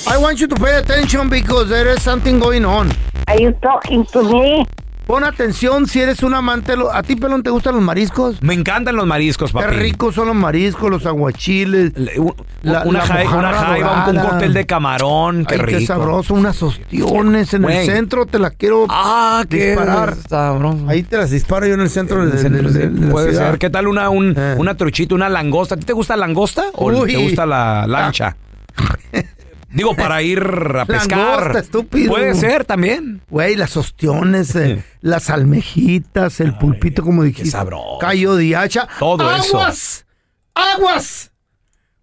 I 0.07 0.17
want 0.19 0.39
you 0.41 0.49
to 0.49 0.57
pay 0.57 0.77
attention 0.79 1.29
because 1.29 1.69
there 1.69 1.89
is 1.93 2.03
something 2.03 2.39
going 2.41 2.65
on. 2.65 2.91
Are 3.29 3.41
you 3.41 3.53
talking 3.63 4.05
to 4.13 4.23
me? 4.23 4.67
Pon 5.07 5.25
atención 5.25 5.87
si 5.87 6.01
eres 6.01 6.23
un 6.23 6.33
amante. 6.35 6.75
¿A 6.93 7.03
ti, 7.03 7.17
pelón, 7.17 7.43
te 7.43 7.51
gustan 7.51 7.75
los 7.75 7.83
mariscos? 7.83 8.41
Me 8.43 8.55
encantan 8.55 8.95
los 8.97 9.07
mariscos, 9.07 9.53
papi. 9.53 9.67
Qué 9.67 9.73
ricos 9.73 10.15
son 10.15 10.29
los 10.29 10.37
mariscos, 10.37 10.91
los 10.91 11.07
aguachiles. 11.07 11.97
Le- 11.97 12.19
un- 12.21 12.35
La- 12.63 12.83
una, 12.85 13.01
la 13.01 13.35
una 13.37 13.53
jaiba, 13.53 14.07
un, 14.09 14.17
un 14.17 14.23
cóctel 14.23 14.53
de 14.55 14.65
camarón, 14.67 15.45
qué 15.45 15.55
Ay, 15.55 15.61
rico. 15.61 15.79
qué 15.81 15.87
sabroso, 15.87 16.35
unas 16.35 16.63
ostiones 16.63 17.53
en 17.55 17.65
el 17.65 17.85
centro, 17.87 18.27
te 18.27 18.39
las 18.39 18.53
quiero 18.53 18.87
Ah, 18.89 19.45
qué 19.49 19.71
disparar. 19.71 20.15
sabroso. 20.29 20.89
Ahí 20.89 21.03
te 21.03 21.17
las 21.17 21.31
disparo 21.31 21.67
yo 21.67 21.75
en 21.75 21.81
el 21.81 21.91
centro, 21.91 22.23
En 22.23 22.31
de, 22.31 22.37
el 22.37 22.43
centro, 22.43 22.71
de- 22.71 22.79
de- 22.79 22.89
sí. 22.89 22.95
de 23.01 23.07
la 23.07 23.13
Puede 23.13 23.35
ser. 23.35 23.59
¿Qué 23.59 23.71
tal 23.71 23.89
una, 23.89 24.09
un- 24.09 24.35
Eh. 24.37 24.55
una 24.59 24.77
truchita, 24.77 25.15
una 25.17 25.29
langosta? 25.29 25.75
¿A 25.75 25.79
ti 25.79 25.85
te 25.85 25.93
gusta 25.93 26.17
la 26.17 26.27
langosta 26.27 26.65
o 26.75 26.87
Uy. 26.93 27.13
te 27.13 27.17
gusta 27.19 27.45
la 27.47 27.87
lancha? 27.89 28.37
Digo, 29.73 29.95
para 29.97 30.23
ir 30.23 30.41
a 30.41 30.85
pescar. 30.87 31.19
Langosta, 31.19 31.59
estúpido. 31.61 32.11
Puede 32.13 32.35
ser 32.35 32.65
también. 32.65 33.23
Güey, 33.31 33.57
las 33.57 33.77
ostiones, 33.77 34.55
eh, 34.57 34.85
las 35.01 35.31
almejitas, 35.31 36.41
el 36.41 36.57
pulpito, 36.59 37.03
como 37.03 37.23
dijiste. 37.23 37.51
sabroso. 37.51 37.99
Callo 38.01 38.37
de 38.37 38.55
hacha. 38.57 38.87
Todo 38.99 39.35
eso. 39.37 39.59
¡Aguas! 39.59 40.07
¡Aguas! 40.55 41.33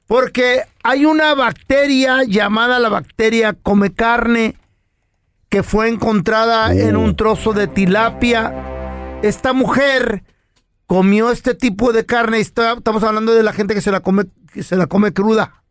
Porque 0.08 0.63
hay 0.84 1.05
una 1.05 1.36
bacteria 1.36 2.23
llamada 2.23 2.79
la 2.79 2.89
bacteria 2.89 3.53
come 3.53 3.93
carne 3.93 4.55
que 5.49 5.62
fue 5.63 5.88
encontrada 5.89 6.73
en 6.73 6.95
un 6.97 7.15
trozo 7.15 7.53
de 7.53 7.67
tilapia. 7.67 8.53
Esta 9.21 9.53
mujer 9.53 10.23
comió 10.88 11.29
este 11.32 11.53
tipo 11.53 11.91
de 11.93 12.05
carne. 12.05 12.39
y 12.39 12.41
está- 12.41 12.73
Estamos 12.73 13.03
hablando 13.03 13.34
de 13.36 13.43
la 13.43 13.53
gente 13.53 13.75
que 13.75 13.82
se 13.82 13.91
la 13.91 13.99
come, 13.99 14.23
que 14.51 14.63
se 14.63 14.75
la 14.75 14.88
come 14.88 15.12
cruda. 15.13 15.62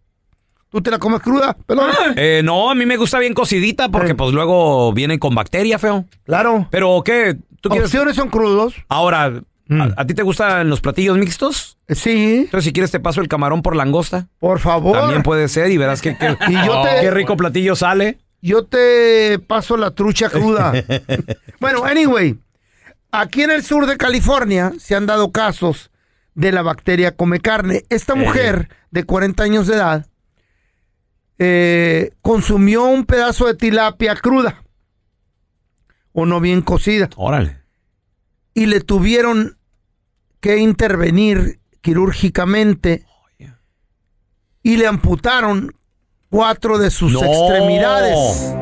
¿Tú 0.70 0.82
te 0.82 0.90
la 0.90 0.98
comes 0.98 1.20
cruda, 1.20 1.56
pelón? 1.66 1.90
Eh, 2.16 2.42
no, 2.44 2.70
a 2.70 2.74
mí 2.74 2.84
me 2.84 2.96
gusta 2.96 3.18
bien 3.18 3.32
cocidita 3.34 3.88
porque 3.88 4.14
pues 4.14 4.32
luego 4.32 4.92
vienen 4.92 5.18
con 5.18 5.34
bacteria, 5.34 5.78
feo. 5.78 6.04
Claro. 6.24 6.68
Pero, 6.70 7.02
¿qué? 7.04 7.36
¿Tú 7.60 7.70
quieres? 7.70 7.86
Opciones 7.88 8.16
son 8.16 8.28
crudos. 8.28 8.74
Ahora, 8.88 9.24
¿a, 9.70 9.88
a 9.96 10.06
ti 10.06 10.12
te 10.14 10.22
gustan 10.22 10.68
los 10.68 10.80
platillos 10.82 11.16
mixtos? 11.16 11.78
Sí. 11.88 12.40
Entonces, 12.44 12.64
si 12.66 12.72
quieres, 12.74 12.90
te 12.90 13.00
paso 13.00 13.20
el 13.22 13.28
camarón 13.28 13.62
por 13.62 13.74
langosta. 13.76 14.28
Por 14.38 14.58
favor. 14.60 14.98
También 14.98 15.22
puede 15.22 15.48
ser 15.48 15.70
y 15.70 15.78
verás 15.78 16.02
que, 16.02 16.16
que- 16.18 16.36
Y 16.48 16.52
yo 16.66 16.82
te- 16.82 17.00
qué 17.00 17.10
rico 17.10 17.36
platillo 17.36 17.74
sale. 17.74 18.18
Yo 18.42 18.64
te 18.64 19.38
paso 19.46 19.76
la 19.78 19.92
trucha 19.92 20.28
cruda. 20.28 20.72
bueno, 21.60 21.84
anyway, 21.84 22.36
aquí 23.10 23.42
en 23.42 23.50
el 23.50 23.64
sur 23.64 23.86
de 23.86 23.96
California 23.96 24.72
se 24.78 24.94
han 24.94 25.06
dado 25.06 25.32
casos 25.32 25.90
de 26.34 26.52
la 26.52 26.62
bacteria 26.62 27.16
come 27.16 27.40
carne. 27.40 27.84
Esta 27.88 28.14
mujer 28.14 28.68
de 28.90 29.04
40 29.04 29.42
años 29.42 29.66
de 29.66 29.74
edad 29.76 30.06
eh, 31.38 32.12
consumió 32.22 32.84
un 32.84 33.04
pedazo 33.04 33.46
de 33.46 33.54
tilapia 33.54 34.16
cruda 34.16 34.64
o 36.12 36.26
no 36.26 36.40
bien 36.40 36.62
cocida. 36.62 37.08
Órale. 37.16 37.58
Y 38.54 38.66
le 38.66 38.80
tuvieron 38.80 39.56
que 40.40 40.58
intervenir 40.58 41.60
quirúrgicamente 41.80 43.04
y 44.62 44.76
le 44.76 44.86
amputaron 44.86 45.74
cuatro 46.28 46.78
de 46.78 46.90
sus 46.90 47.12
No. 47.12 47.22
extremidades. 47.24 48.52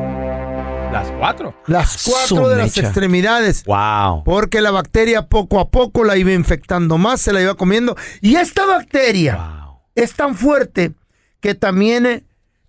Las 0.91 1.11
cuatro. 1.11 1.53
Las 1.67 2.03
cuatro 2.05 2.47
de 2.49 2.55
las 2.57 2.77
extremidades. 2.77 3.63
Wow. 3.65 4.23
Porque 4.23 4.61
la 4.61 4.71
bacteria 4.71 5.27
poco 5.27 5.59
a 5.59 5.69
poco 5.69 6.03
la 6.03 6.15
iba 6.15 6.31
infectando 6.31 6.97
más, 6.97 7.19
se 7.21 7.33
la 7.33 7.41
iba 7.41 7.55
comiendo. 7.55 7.95
Y 8.21 8.35
esta 8.35 8.65
bacteria 8.65 9.65
es 9.95 10.13
tan 10.13 10.35
fuerte 10.35 10.93
que 11.41 11.55
también 11.55 12.05
eh, 12.05 12.23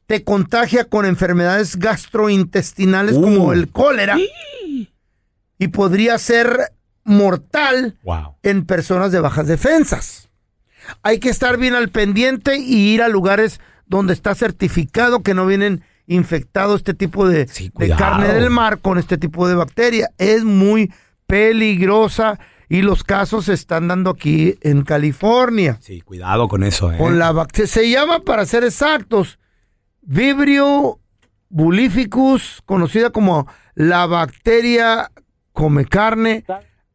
te 0.09 0.25
contagia 0.25 0.85
con 0.85 1.05
enfermedades 1.05 1.77
gastrointestinales 1.77 3.15
Uh. 3.17 3.21
como 3.23 3.53
el 3.53 3.69
cólera. 3.71 4.17
Y 5.59 5.69
podría 5.69 6.17
ser 6.19 6.73
mortal 7.05 7.99
Wow. 8.05 8.37
en 8.43 8.65
personas 8.65 9.13
de 9.13 9.21
bajas 9.21 9.47
defensas. 9.47 10.31
Hay 11.03 11.19
que 11.21 11.29
estar 11.29 11.59
bien 11.59 11.75
al 11.75 11.91
pendiente 11.91 12.57
y 12.57 12.95
ir 12.95 13.03
a 13.03 13.09
lugares 13.09 13.61
donde 13.87 14.15
está 14.15 14.35
certificado 14.35 15.23
que 15.23 15.35
no 15.35 15.45
vienen 15.47 15.83
infectados 16.07 16.77
este 16.81 16.95
tipo 16.95 17.29
de, 17.29 17.47
carne 17.99 18.33
del 18.33 18.49
mar 18.49 18.79
con 18.79 18.97
este 18.97 19.19
tipo 19.19 19.47
de 19.47 19.57
bacteria. 19.57 20.09
Es 20.17 20.43
muy 20.43 20.91
peligrosa 21.27 22.39
y 22.71 22.81
los 22.81 23.05
casos 23.05 23.45
se 23.47 23.53
están 23.53 23.89
dando 23.89 24.09
aquí 24.09 24.57
en 24.63 24.85
California. 24.85 25.77
Sí, 25.83 26.01
cuidado 26.01 26.49
con 26.49 26.63
eso, 26.63 26.91
eh. 26.93 26.97
Con 26.97 27.19
la 27.19 27.33
bacteria, 27.33 27.67
se 27.67 27.91
llama, 27.91 28.21
para 28.21 28.47
ser 28.47 28.65
exactos, 28.65 29.38
Vibrio 30.13 30.99
bulificus, 31.51 32.63
conocida 32.65 33.11
como 33.11 33.47
la 33.75 34.07
bacteria 34.07 35.11
come 35.53 35.85
carne. 35.85 36.45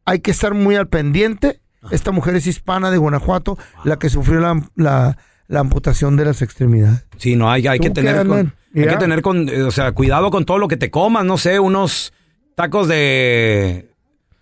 Hay 0.04 0.18
que 0.18 0.32
estar 0.32 0.52
muy 0.52 0.74
al 0.74 0.88
pendiente. 0.88 1.60
Esta 1.92 2.10
mujer 2.10 2.34
es 2.34 2.48
hispana 2.48 2.90
de 2.90 2.98
Guanajuato, 2.98 3.56
la 3.84 4.00
que 4.00 4.10
sufrió 4.10 4.40
la, 4.40 4.60
la- 4.74 5.16
la 5.46 5.60
amputación 5.60 6.16
de 6.16 6.24
las 6.24 6.42
extremidades. 6.42 7.06
Sí, 7.18 7.36
no, 7.36 7.48
hay, 7.50 7.66
hay 7.68 7.78
que 7.78 7.90
¿Tú 7.90 7.94
qué, 7.94 8.00
tener 8.02 8.26
con, 8.26 8.52
hay 8.74 8.86
que 8.88 8.96
tener 8.96 9.22
con, 9.22 9.48
eh, 9.48 9.62
o 9.62 9.70
sea, 9.70 9.92
cuidado 9.92 10.30
con 10.30 10.44
todo 10.44 10.58
lo 10.58 10.66
que 10.68 10.76
te 10.78 10.90
comas, 10.90 11.24
no 11.24 11.36
sé, 11.38 11.60
unos 11.60 12.12
tacos 12.56 12.88
de, 12.88 13.90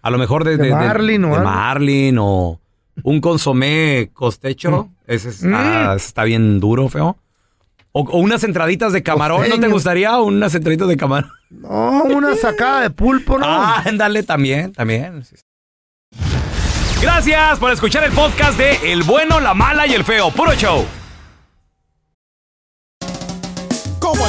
a 0.00 0.11
lo 0.11 0.16
mejor 0.18 0.44
de, 0.44 0.56
De 0.56 0.70
marlin 0.70 1.24
o 1.24 1.37
de 1.37 1.44
marlin 1.44 2.16
o 2.20 2.58
un 3.02 3.20
consomé 3.20 4.11
costecho, 4.14 4.88
ese 5.08 5.30
está, 5.30 5.46
Mm. 5.92 5.96
ese 5.96 6.06
está 6.06 6.24
bien 6.24 6.61
duro, 6.61 6.88
feo. 6.88 7.18
O, 7.92 8.00
o 8.00 8.18
unas 8.18 8.42
entraditas 8.42 8.92
de 8.92 9.02
camarón, 9.02 9.48
¿no 9.48 9.61
te 9.61 9.68
gustaría? 9.68 10.18
Unas 10.18 10.55
entraditas 10.55 10.88
de 10.88 10.96
camarón. 10.96 11.31
No, 11.50 12.05
una 12.05 12.35
sacada 12.37 12.81
de 12.81 12.90
pulpo, 12.90 13.38
¿no? 13.38 13.44
Ah, 13.46 13.83
ándale, 13.87 14.22
también, 14.22 14.72
también. 14.72 15.22
Gracias 17.02 17.59
por 17.59 17.70
escuchar 17.72 18.05
el 18.05 18.12
podcast 18.12 18.57
de 18.57 18.92
El 18.92 19.02
Bueno, 19.02 19.40
la 19.40 19.55
Mala 19.55 19.87
y 19.87 19.92
el 19.92 20.05
Feo. 20.05 20.31
Puro 20.31 20.55
show. 20.55 20.87